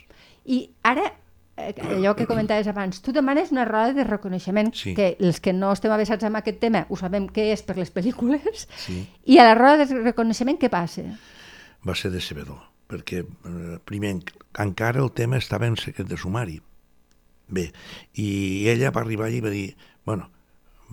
I 0.50 0.62
ara, 0.88 1.06
eh, 1.60 1.74
allò 1.98 2.16
que 2.16 2.26
comentaves 2.30 2.72
abans, 2.72 3.04
tu 3.04 3.14
demanes 3.14 3.52
una 3.52 3.68
roda 3.68 3.94
de 3.94 4.08
reconeixement, 4.08 4.72
sí. 4.74 4.96
que 4.96 5.12
els 5.20 5.44
que 5.44 5.54
no 5.54 5.74
estem 5.76 5.94
avessats 5.94 6.26
amb 6.26 6.40
aquest 6.40 6.64
tema 6.64 6.86
ho 6.90 6.98
sabem 7.00 7.28
què 7.28 7.52
és 7.54 7.66
per 7.68 7.78
les 7.78 7.92
pel·lícules, 7.94 8.66
sí. 8.88 9.04
i 9.28 9.38
a 9.38 9.52
la 9.52 9.60
roda 9.60 9.86
de 9.86 10.02
reconeixement 10.02 10.58
què 10.62 10.72
passa? 10.74 11.06
Va 11.86 11.96
ser 11.96 12.12
decebedor 12.16 12.70
perquè 12.90 13.22
eh, 13.24 13.78
primer 13.86 14.16
encara 14.60 15.04
el 15.04 15.12
tema 15.16 15.38
estava 15.38 15.70
en 15.70 15.78
secret 15.80 16.10
de 16.10 16.18
sumari. 16.18 16.60
Bé, 17.50 17.70
i 18.22 18.68
ella 18.70 18.92
va 18.94 19.02
arribar 19.02 19.30
i 19.34 19.42
va 19.42 19.50
dir, 19.54 19.74
bueno, 20.06 20.30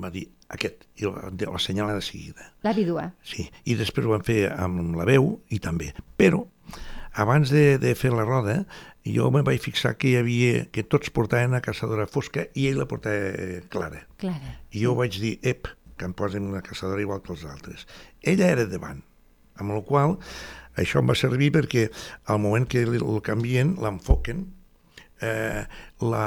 va 0.01 0.11
dir 0.13 0.27
aquest, 0.53 0.87
i 1.01 1.09
la, 1.09 1.31
la 1.33 1.61
senyala 1.61 1.97
de 1.97 2.05
seguida. 2.05 2.53
La 2.65 2.73
vídua. 2.77 3.11
Sí, 3.25 3.49
i 3.65 3.77
després 3.77 4.07
ho 4.07 4.15
van 4.15 4.25
fer 4.25 4.47
amb 4.53 4.97
la 4.97 5.05
veu 5.09 5.35
i 5.53 5.61
també. 5.61 5.91
Però, 6.21 6.45
abans 7.17 7.53
de, 7.53 7.77
de 7.83 7.95
fer 7.99 8.13
la 8.15 8.25
roda, 8.25 8.63
jo 9.07 9.29
me 9.35 9.45
vaig 9.47 9.61
fixar 9.63 9.97
que 10.01 10.13
hi 10.13 10.17
havia, 10.21 10.67
que 10.73 10.85
tots 10.85 11.13
portaven 11.15 11.57
a 11.57 11.63
caçadora 11.65 12.09
fosca 12.11 12.47
i 12.55 12.69
ell 12.71 12.81
la 12.81 12.89
portava 12.89 13.61
clara. 13.73 14.05
Clara. 14.23 14.57
I 14.73 14.85
jo 14.87 14.97
vaig 14.99 15.21
dir, 15.23 15.37
ep, 15.45 15.69
que 15.97 16.09
em 16.09 16.15
posen 16.17 16.49
una 16.49 16.65
caçadora 16.65 17.05
igual 17.05 17.23
que 17.25 17.33
els 17.37 17.45
altres. 17.49 17.87
Ella 18.23 18.53
era 18.53 18.67
davant, 18.69 19.03
amb 19.57 19.73
la 19.73 19.83
qual 19.87 20.19
això 20.77 21.01
em 21.03 21.09
va 21.11 21.15
servir 21.19 21.51
perquè 21.55 21.89
al 22.33 22.39
moment 22.43 22.67
que 22.69 22.83
el 22.85 23.21
canvien, 23.25 23.75
l'enfoquen, 23.83 24.47
eh, 25.21 25.65
la, 26.01 26.27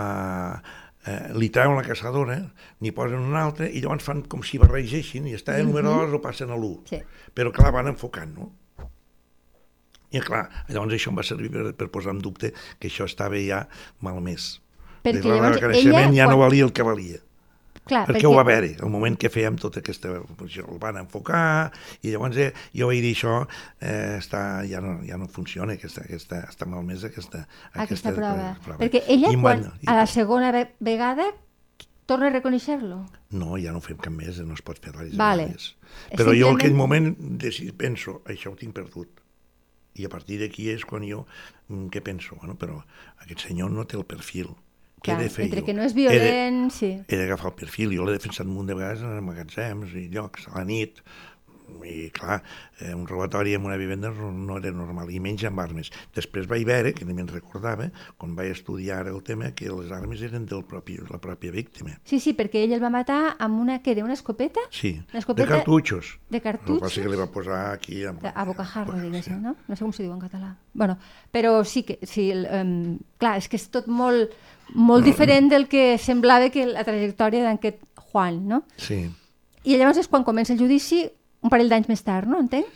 eh, 1.06 1.34
li 1.38 1.50
treuen 1.54 1.78
la 1.78 1.86
caçadora, 1.86 2.40
n'hi 2.82 2.92
posen 2.92 3.20
una 3.20 3.44
altra, 3.46 3.68
i 3.70 3.82
llavors 3.84 4.04
fan 4.04 4.24
com 4.28 4.42
si 4.44 4.58
barregessin, 4.62 5.28
i 5.30 5.36
està 5.38 5.58
el 5.60 5.68
número 5.70 5.94
2 6.08 6.18
o 6.18 6.22
passen 6.22 6.50
a 6.50 6.58
l'1. 6.58 6.82
Sí. 6.90 7.02
Però 7.34 7.52
clar, 7.54 7.72
van 7.76 7.88
enfocant, 7.94 8.34
no? 8.36 8.52
I 10.12 10.20
clar, 10.26 10.48
llavors 10.74 10.96
això 10.98 11.12
em 11.12 11.20
va 11.20 11.24
servir 11.28 11.52
per, 11.54 11.68
per 11.78 11.88
posar 11.94 12.16
en 12.16 12.22
dubte 12.26 12.50
que 12.80 12.90
això 12.90 13.06
estava 13.06 13.38
ja 13.38 13.68
malmès. 14.02 14.56
Perquè 15.04 15.20
De 15.20 15.22
clar, 15.22 15.36
llavors 15.38 15.78
ella, 15.78 16.02
ja 16.18 16.26
no 16.26 16.34
quan- 16.36 16.48
valia 16.48 16.66
el 16.66 16.74
que 16.74 16.84
valia. 16.84 17.20
Clar, 17.90 18.06
perquè, 18.08 18.28
ho 18.30 18.36
va 18.38 18.44
veure, 18.48 18.70
el 18.80 18.90
moment 18.94 19.18
que 19.20 19.32
fèiem 19.34 19.58
tota 19.60 19.82
aquesta... 19.82 20.12
El 20.20 20.80
van 20.80 20.98
enfocar, 21.02 21.72
i 22.06 22.12
llavors 22.14 22.38
eh, 22.38 22.52
jo 22.78 22.88
vaig 22.92 23.02
dir 23.02 23.16
això, 23.18 23.36
eh, 23.82 24.16
està, 24.22 24.62
ja, 24.70 24.80
no, 24.86 25.00
ja 25.08 25.18
no 25.18 25.28
funciona, 25.28 25.74
aquesta, 25.74 26.06
aquesta, 26.06 26.44
està 26.50 26.68
malmesa 26.70 27.10
aquesta, 27.10 27.46
aquesta 27.74 28.14
prova. 28.16 28.52
prova. 28.64 28.80
Perquè 28.84 29.04
ella, 29.08 29.34
I 29.34 29.40
quan, 29.42 29.64
van- 29.66 29.88
a 29.90 29.96
la 30.04 30.06
segona 30.08 30.52
ve 30.56 30.68
vegada, 30.80 31.32
torna 32.10 32.28
a 32.30 32.34
reconèixer-lo. 32.34 33.04
No, 33.38 33.56
ja 33.62 33.72
no 33.76 33.82
fem 33.86 33.98
cap 34.02 34.14
més, 34.14 34.40
no 34.42 34.56
es 34.58 34.64
pot 34.66 34.80
fer 34.82 34.90
diverses 34.94 35.18
Vale. 35.20 35.50
Però 36.18 36.32
jo 36.34 36.50
en 36.50 36.56
aquell 36.58 36.72
Simplement- 36.74 37.18
moment 37.20 37.78
penso, 37.78 38.22
això 38.26 38.54
ho 38.54 38.56
tinc 38.58 38.74
perdut. 38.74 39.20
I 40.00 40.06
a 40.06 40.10
partir 40.10 40.40
d'aquí 40.40 40.70
és 40.72 40.86
quan 40.86 41.04
jo, 41.04 41.26
mm, 41.68 41.90
què 41.94 42.02
penso? 42.02 42.36
Bueno, 42.40 42.56
però 42.58 42.80
aquest 43.22 43.48
senyor 43.50 43.70
no 43.74 43.86
té 43.86 43.98
el 43.98 44.06
perfil. 44.06 44.54
Clar, 45.04 45.20
he 45.20 45.24
de 45.24 45.30
fer 45.34 45.46
entre 45.46 45.62
jo? 45.62 45.66
que 45.66 45.74
no 45.74 45.84
és 45.84 45.94
He 45.94 45.96
de- 45.96 46.10
violent, 46.10 46.72
sí. 46.76 46.92
he 47.08 47.18
d'agafar 47.18 47.52
el 47.52 47.58
perfil, 47.62 47.94
jo 47.96 48.04
l'he 48.06 48.18
defensat 48.18 48.46
un 48.48 48.54
munt 48.54 48.68
de 48.68 48.76
vegades 48.76 49.02
en 49.04 49.24
magatzems 49.24 49.94
i 49.96 50.08
llocs, 50.12 50.48
a 50.52 50.58
la 50.60 50.66
nit, 50.66 51.00
i 51.86 52.10
clar, 52.12 52.42
eh, 52.82 52.94
un 52.94 53.06
robatori 53.08 53.54
en 53.56 53.66
una 53.66 53.78
vivenda 53.78 54.10
no 54.10 54.32
no 54.32 54.58
era 54.58 54.72
normal, 54.72 55.10
i 55.12 55.20
menys 55.20 55.44
amb 55.48 55.60
armes. 55.60 55.92
Després 56.16 56.48
vaig 56.48 56.66
veure, 56.68 56.94
que 56.94 57.06
ni 57.06 57.14
me'n 57.14 57.28
recordava, 57.28 57.90
quan 58.18 58.36
vaig 58.36 58.52
estudiar 58.52 59.08
el 59.08 59.22
tema, 59.24 59.52
que 59.56 59.70
les 59.70 59.92
armes 59.92 60.22
eren 60.22 60.46
del 60.46 60.64
propi, 60.66 60.98
la 61.10 61.20
pròpia 61.22 61.52
víctima. 61.52 61.98
Sí, 62.04 62.20
sí, 62.20 62.34
perquè 62.34 62.64
ell 62.66 62.74
el 62.78 62.84
va 62.84 62.90
matar 62.90 63.36
amb 63.40 63.60
una, 63.62 63.80
que 63.82 63.92
era 63.92 64.04
una 64.04 64.14
escopeta? 64.14 64.60
Sí, 64.70 64.96
Una 65.00 65.12
de 65.14 65.20
escopeta 65.20 65.48
cartutxos. 65.48 66.20
de 66.30 66.38
El 66.38 66.42
que 66.42 66.44
cartutxos? 66.50 66.94
que 67.00 67.10
li 67.10 67.16
va 67.18 67.28
posar 67.32 67.74
aquí... 67.74 68.04
Amb... 68.06 68.24
a 68.34 68.44
bocajarro, 68.46 68.94
Sí. 69.00 69.02
diguéssim, 69.08 69.42
no? 69.42 69.56
No 69.68 69.76
sé 69.76 69.84
com 69.84 69.92
s'hi 69.94 70.04
diu 70.04 70.14
en 70.14 70.20
català. 70.22 70.56
Bueno, 70.74 70.98
però 71.32 71.64
sí 71.66 71.84
que, 71.84 72.00
sí, 72.04 72.30
el, 72.32 72.46
um, 72.52 72.98
clar, 73.18 73.38
és 73.38 73.48
que 73.50 73.58
és 73.58 73.70
tot 73.70 73.88
molt, 73.88 74.32
molt 74.74 75.04
diferent 75.06 75.50
del 75.50 75.68
que 75.68 75.98
semblava 75.98 76.50
que 76.50 76.66
la 76.66 76.84
trajectòria 76.84 77.44
d'aquest 77.44 77.82
Juan, 78.10 78.48
no? 78.48 78.64
Sí. 78.78 79.04
I 79.64 79.76
llavors 79.78 79.98
és 80.00 80.08
quan 80.08 80.24
comença 80.24 80.54
el 80.54 80.60
judici, 80.60 81.04
un 81.42 81.52
parell 81.52 81.72
d'anys 81.72 81.90
més 81.92 82.04
tard, 82.06 82.30
no? 82.30 82.40
Entenc? 82.44 82.68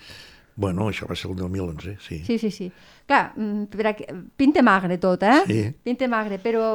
Bueno, 0.56 0.88
això 0.92 1.08
va 1.10 1.16
ser 1.18 1.32
el 1.32 1.38
2011, 1.40 1.98
sí. 2.04 2.20
Sí, 2.26 2.38
sí, 2.38 2.52
sí. 2.54 2.68
Clar, 3.10 3.34
mm, 3.36 3.64
per 3.74 3.88
aquí, 3.90 4.06
pinte 4.38 4.62
magre 4.62 5.00
tot, 5.02 5.24
eh? 5.24 5.42
Sí. 5.48 5.62
Pinte 5.84 6.08
magre, 6.08 6.38
però 6.40 6.66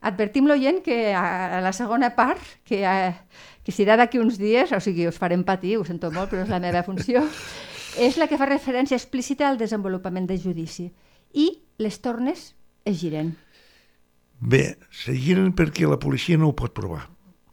advertim 0.00 0.46
l'oient 0.48 0.80
que 0.84 1.12
a, 1.14 1.60
la 1.60 1.72
segona 1.76 2.14
part, 2.16 2.40
que, 2.64 2.80
a, 2.86 3.12
que 3.64 3.74
serà 3.74 3.98
d'aquí 4.00 4.20
uns 4.22 4.38
dies, 4.40 4.72
o 4.72 4.80
sigui, 4.80 5.06
us 5.08 5.18
farem 5.20 5.44
patir, 5.44 5.76
ho 5.76 5.84
sento 5.84 6.10
molt, 6.14 6.30
però 6.32 6.46
és 6.46 6.52
la 6.52 6.62
meva 6.62 6.84
funció, 6.86 7.24
és 8.06 8.16
la 8.16 8.28
que 8.30 8.38
fa 8.40 8.48
referència 8.48 8.96
explícita 8.96 9.48
al 9.48 9.60
desenvolupament 9.60 10.28
del 10.30 10.40
judici. 10.40 10.88
I 11.34 11.50
les 11.82 12.00
tornes 12.00 12.54
es 12.86 13.00
giren. 13.00 13.34
Bé, 14.40 14.76
se 14.92 15.12
giren 15.16 15.52
perquè 15.56 15.88
la 15.88 16.00
policia 16.00 16.36
no 16.40 16.50
ho 16.50 16.56
pot 16.56 16.72
provar. 16.76 17.06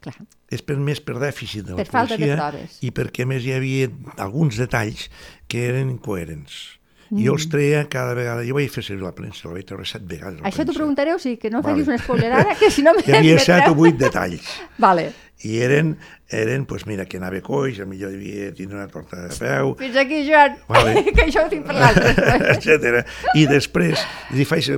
Clar. 0.04 0.16
és 0.52 0.62
per 0.62 0.76
més 0.76 1.00
per 1.00 1.16
dèficit 1.22 1.66
de 1.68 1.78
la 1.78 1.84
Per 1.84 1.88
policia 1.94 2.64
i 2.84 2.92
perquè 2.92 3.26
més 3.30 3.46
hi 3.48 3.54
havia 3.56 3.90
alguns 4.18 4.60
detalls 4.60 5.08
que 5.48 5.64
eren 5.70 5.94
incoherents. 5.94 6.58
Mm. 7.10 7.18
Mm. 7.20 7.26
Jo 7.26 7.34
els 7.38 7.50
treia 7.50 7.84
cada 7.90 8.14
vegada, 8.18 8.46
jo 8.48 8.56
vaig 8.58 8.72
fer 8.74 8.84
servir 8.84 9.04
la 9.04 9.12
premsa, 9.16 9.48
la 9.50 9.58
vaig 9.60 9.66
treure 9.70 9.86
set 9.86 10.06
vegades. 10.08 10.42
Això 10.48 10.66
t'ho 10.66 10.74
preguntaré, 10.74 11.14
o 11.14 11.20
sigui, 11.20 11.38
que 11.38 11.50
no 11.54 11.62
Vale. 11.62 11.84
facis 11.84 11.92
un 11.94 12.00
spoiler 12.00 12.32
ara, 12.32 12.56
que 12.60 12.72
si 12.72 12.82
no 12.86 12.94
Hi 13.06 13.12
havia 13.20 13.38
set 13.40 13.68
o 13.70 13.76
vuit 13.76 13.98
detalls. 14.00 14.48
Vale. 14.78 15.12
I 15.44 15.58
eren, 15.60 15.98
eren 16.32 16.64
pues 16.66 16.86
mira, 16.88 17.04
que 17.06 17.18
anava 17.20 17.42
coix, 17.44 17.76
a 17.84 17.86
millor 17.86 18.14
devia 18.14 18.54
tindre 18.56 18.78
una 18.78 18.88
torta 18.88 19.18
de 19.26 19.34
peu, 19.36 19.74
Fins 19.76 19.98
aquí, 20.00 20.22
Joan, 20.30 20.56
Vale. 20.70 21.04
que 21.18 21.26
això 21.26 21.44
ho 21.44 21.50
tinc 21.52 21.66
per 21.68 21.76
l'altre. 21.76 22.14
I 23.36 23.46
després, 23.50 24.00
i, 24.32 24.46
faig, 24.48 24.70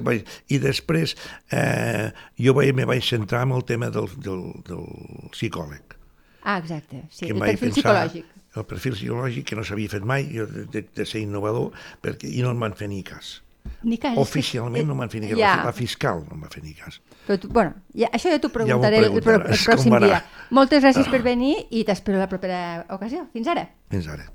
i 0.50 0.58
després 0.64 1.14
eh, 1.54 2.10
jo 2.42 2.56
vaig, 2.58 2.74
me 2.74 2.86
vaig 2.90 3.06
centrar 3.06 3.44
en 3.46 3.54
el 3.54 3.64
tema 3.64 3.92
del, 3.94 4.10
del, 4.18 4.42
del 4.66 4.88
psicòleg. 5.36 5.94
Ah, 6.42 6.58
exacte, 6.58 7.04
sí, 7.12 7.28
que 7.28 7.34
el 7.34 7.40
perfil 7.40 7.70
pensar- 7.70 7.84
psicològic. 7.84 8.26
El 8.56 8.64
perfil 8.66 8.94
psicològic 8.96 9.44
que 9.50 9.56
no 9.58 9.64
s'havia 9.68 9.90
fet 9.92 10.04
mai, 10.08 10.30
jo 10.32 10.46
de, 10.48 10.64
de, 10.72 10.82
de 10.96 11.06
ser 11.06 11.20
innovador, 11.26 11.72
perquè, 12.02 12.30
i 12.32 12.42
no 12.46 12.50
em 12.56 12.60
van 12.64 12.74
fer 12.78 12.88
ni 12.92 13.02
cas. 13.04 13.42
Ni 13.84 13.98
cas, 13.98 14.14
que- 14.14 14.22
Oficialment 14.22 14.86
no 14.88 14.94
em 14.94 15.00
van 15.04 15.10
fer 15.10 15.22
ni 15.22 15.28
cas. 15.32 15.38
Ja. 15.40 15.56
La, 15.66 15.74
fiscal 15.74 16.22
no 16.30 16.36
em 16.38 16.44
va 16.46 16.50
fer 16.54 16.64
ni 16.64 16.74
cas. 16.78 17.02
Però 17.28 17.40
tu, 17.42 17.48
bueno, 17.50 17.74
ja, 17.98 18.08
això 18.14 18.30
ja 18.32 18.40
t'ho 18.40 18.48
Ja 18.52 18.56
preguntaré 18.60 18.98
el, 19.02 19.06
pro, 19.10 19.18
el 19.18 19.22
preguntaràs, 19.42 19.66
com 19.66 19.76
pròxim 19.76 20.00
dia. 20.06 20.22
Moltes 20.52 20.84
gràcies 20.86 21.10
per 21.12 21.22
venir 21.26 21.56
i 21.72 21.84
t'espero 21.84 22.20
la 22.22 22.30
propera 22.30 22.86
ocasió. 22.96 23.26
Fins 23.34 23.48
ara. 23.52 23.68
Fins 23.92 24.08
ara. 24.08 24.30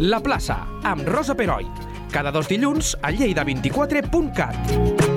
La 0.00 0.20
plaça, 0.24 0.62
amb 0.84 1.04
Rosa 1.08 1.34
Peroi. 1.36 1.66
Cada 2.12 2.30
dos 2.32 2.48
dilluns 2.48 2.96
a 3.02 3.10
lleida24.cat. 3.12 5.09